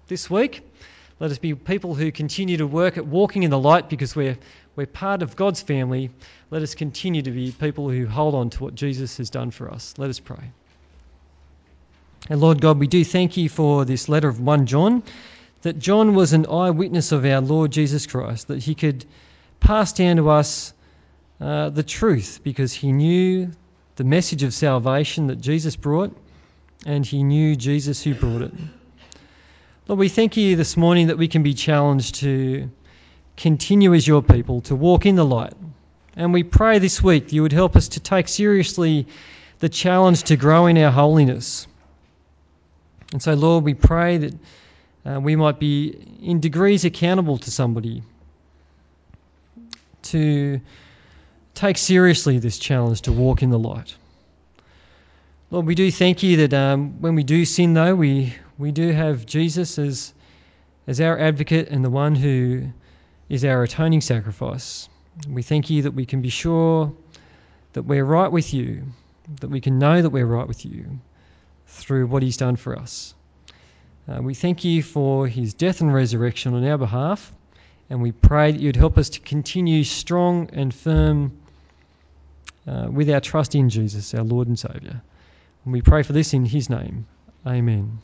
this 0.08 0.30
week. 0.30 0.62
Let 1.20 1.32
us 1.32 1.40
be 1.40 1.56
people 1.56 1.94
who 1.96 2.12
continue 2.12 2.58
to 2.58 2.68
work 2.68 2.98
at 2.98 3.06
walking 3.06 3.44
in 3.44 3.50
the 3.50 3.60
light 3.60 3.90
because 3.90 4.16
we're, 4.16 4.38
we're 4.78 4.86
part 4.86 5.24
of 5.24 5.36
God's 5.36 5.62
family. 5.62 6.12
Let 6.52 6.62
us 6.62 6.76
continue 6.76 7.24
to 7.24 7.32
be 7.32 7.52
people 7.52 7.90
who 7.90 8.06
hold 8.06 8.36
on 8.36 8.52
to 8.52 8.64
what 8.64 8.76
Jesus 8.76 9.18
has 9.18 9.32
done 9.32 9.50
for 9.50 9.72
us. 9.72 9.96
Let 9.98 10.12
us 10.12 10.20
pray. 10.20 10.52
And 12.30 12.40
Lord 12.40 12.62
God, 12.62 12.78
we 12.78 12.86
do 12.86 13.04
thank 13.04 13.38
you 13.38 13.50
for 13.50 13.86
this 13.86 14.08
letter 14.08 14.30
of 14.30 14.40
1 14.40 14.68
John, 14.68 15.02
that 15.64 15.80
John 15.80 16.14
was 16.14 16.34
an 16.34 16.46
eyewitness 16.46 17.12
of 17.12 17.26
our 17.26 17.42
Lord 17.42 17.72
Jesus 17.72 18.06
Christ, 18.06 18.50
that 18.50 18.60
he 18.60 18.76
could 18.76 19.04
pass 19.60 19.94
down 19.94 20.18
to 20.18 20.30
us 20.30 20.74
uh, 21.42 21.70
the 21.70 21.84
truth 21.84 22.42
because 22.44 22.72
he 22.72 22.92
knew 22.92 23.50
the 23.96 24.04
message 24.04 24.44
of 24.44 24.54
salvation 24.54 25.28
that 25.28 25.42
Jesus 25.42 25.76
brought 25.76 26.16
and 26.86 27.04
he 27.04 27.24
knew 27.24 27.56
Jesus 27.56 28.04
who 28.04 28.14
brought 28.14 28.44
it. 28.44 28.54
Lord, 29.88 29.98
we 29.98 30.10
thank 30.10 30.38
you 30.38 30.56
this 30.56 30.78
morning 30.78 31.08
that 31.08 31.18
we 31.18 31.28
can 31.28 31.42
be 31.42 31.56
challenged 31.56 32.16
to 32.16 32.70
continue 33.38 33.94
as 33.94 34.06
your 34.06 34.22
people, 34.22 34.62
to 34.62 34.76
walk 34.76 35.06
in 35.06 35.16
the 35.16 35.26
light. 35.26 35.54
And 36.16 36.34
we 36.34 36.44
pray 36.44 36.80
this 36.80 37.02
week 37.02 37.32
you 37.32 37.44
would 37.44 37.54
help 37.54 37.76
us 37.76 37.90
to 37.90 38.00
take 38.00 38.28
seriously 38.28 39.08
the 39.60 39.70
challenge 39.70 40.24
to 40.24 40.36
grow 40.36 40.66
in 40.66 40.78
our 40.78 40.92
holiness 40.92 41.68
and 43.14 43.22
so, 43.22 43.34
Lord, 43.34 43.64
we 43.64 43.74
pray 43.74 44.18
that 44.18 44.34
uh, 45.06 45.20
we 45.20 45.36
might 45.36 45.60
be 45.60 45.96
in 46.22 46.42
degrees 46.42 46.84
accountable 46.84 47.38
to 47.38 47.52
somebody 47.52 48.04
to 50.04 50.60
take 51.54 51.78
seriously 51.78 52.40
this 52.40 52.58
challenge 52.58 53.04
to 53.04 53.14
walk 53.14 53.44
in 53.44 53.50
the 53.50 53.60
light. 53.60 53.96
Lord, 55.50 55.66
we 55.66 55.76
do 55.76 55.90
thank 55.90 56.22
you 56.22 56.48
that 56.48 56.54
um, 56.54 57.00
when 57.02 57.16
we 57.16 57.24
do 57.24 57.46
sin, 57.46 57.74
though, 57.74 57.96
we, 57.96 58.36
we 58.58 58.74
do 58.74 58.92
have 58.92 59.26
Jesus 59.26 59.80
as, 59.80 60.14
as 60.86 61.00
our 61.00 61.18
advocate 61.18 61.70
and 61.70 61.86
the 61.86 61.90
one 61.90 62.16
who 62.16 62.68
is 63.30 63.46
our 63.46 63.64
atoning 63.64 64.02
sacrifice. 64.02 64.90
We 65.28 65.44
thank 65.44 65.70
you 65.70 65.84
that 65.84 65.92
we 65.92 66.06
can 66.06 66.22
be 66.22 66.30
sure 66.30 66.94
that 67.74 67.84
we're 67.84 68.06
right 68.06 68.32
with 68.32 68.54
you, 68.54 68.84
that 69.42 69.50
we 69.50 69.62
can 69.62 69.80
know 69.80 70.02
that 70.02 70.10
we're 70.10 70.26
right 70.26 70.48
with 70.48 70.66
you 70.66 71.00
through 71.68 72.08
what 72.08 72.24
he's 72.24 72.38
done 72.38 72.56
for 72.56 72.78
us. 72.78 73.14
Uh, 74.08 74.22
we 74.22 74.34
thank 74.34 74.64
you 74.64 74.82
for 74.82 75.28
his 75.28 75.54
death 75.54 75.82
and 75.82 75.94
resurrection 75.94 76.54
on 76.54 76.66
our 76.66 76.78
behalf, 76.78 77.34
and 77.90 78.02
we 78.02 78.12
pray 78.12 78.52
that 78.52 78.62
you'd 78.62 78.76
help 78.76 78.98
us 78.98 79.10
to 79.10 79.20
continue 79.20 79.84
strong 79.84 80.50
and 80.54 80.74
firm 80.74 81.38
uh, 82.66 82.88
with 82.90 83.10
our 83.10 83.20
trust 83.20 83.56
in 83.56 83.70
Jesus, 83.70 84.14
our 84.14 84.24
Lord 84.24 84.48
and 84.48 84.58
Saviour. 84.58 85.02
And 85.66 85.74
we 85.74 85.82
pray 85.82 86.04
for 86.04 86.14
this 86.14 86.34
in 86.34 86.46
his 86.46 86.70
name. 86.70 87.06
Amen. 87.46 88.00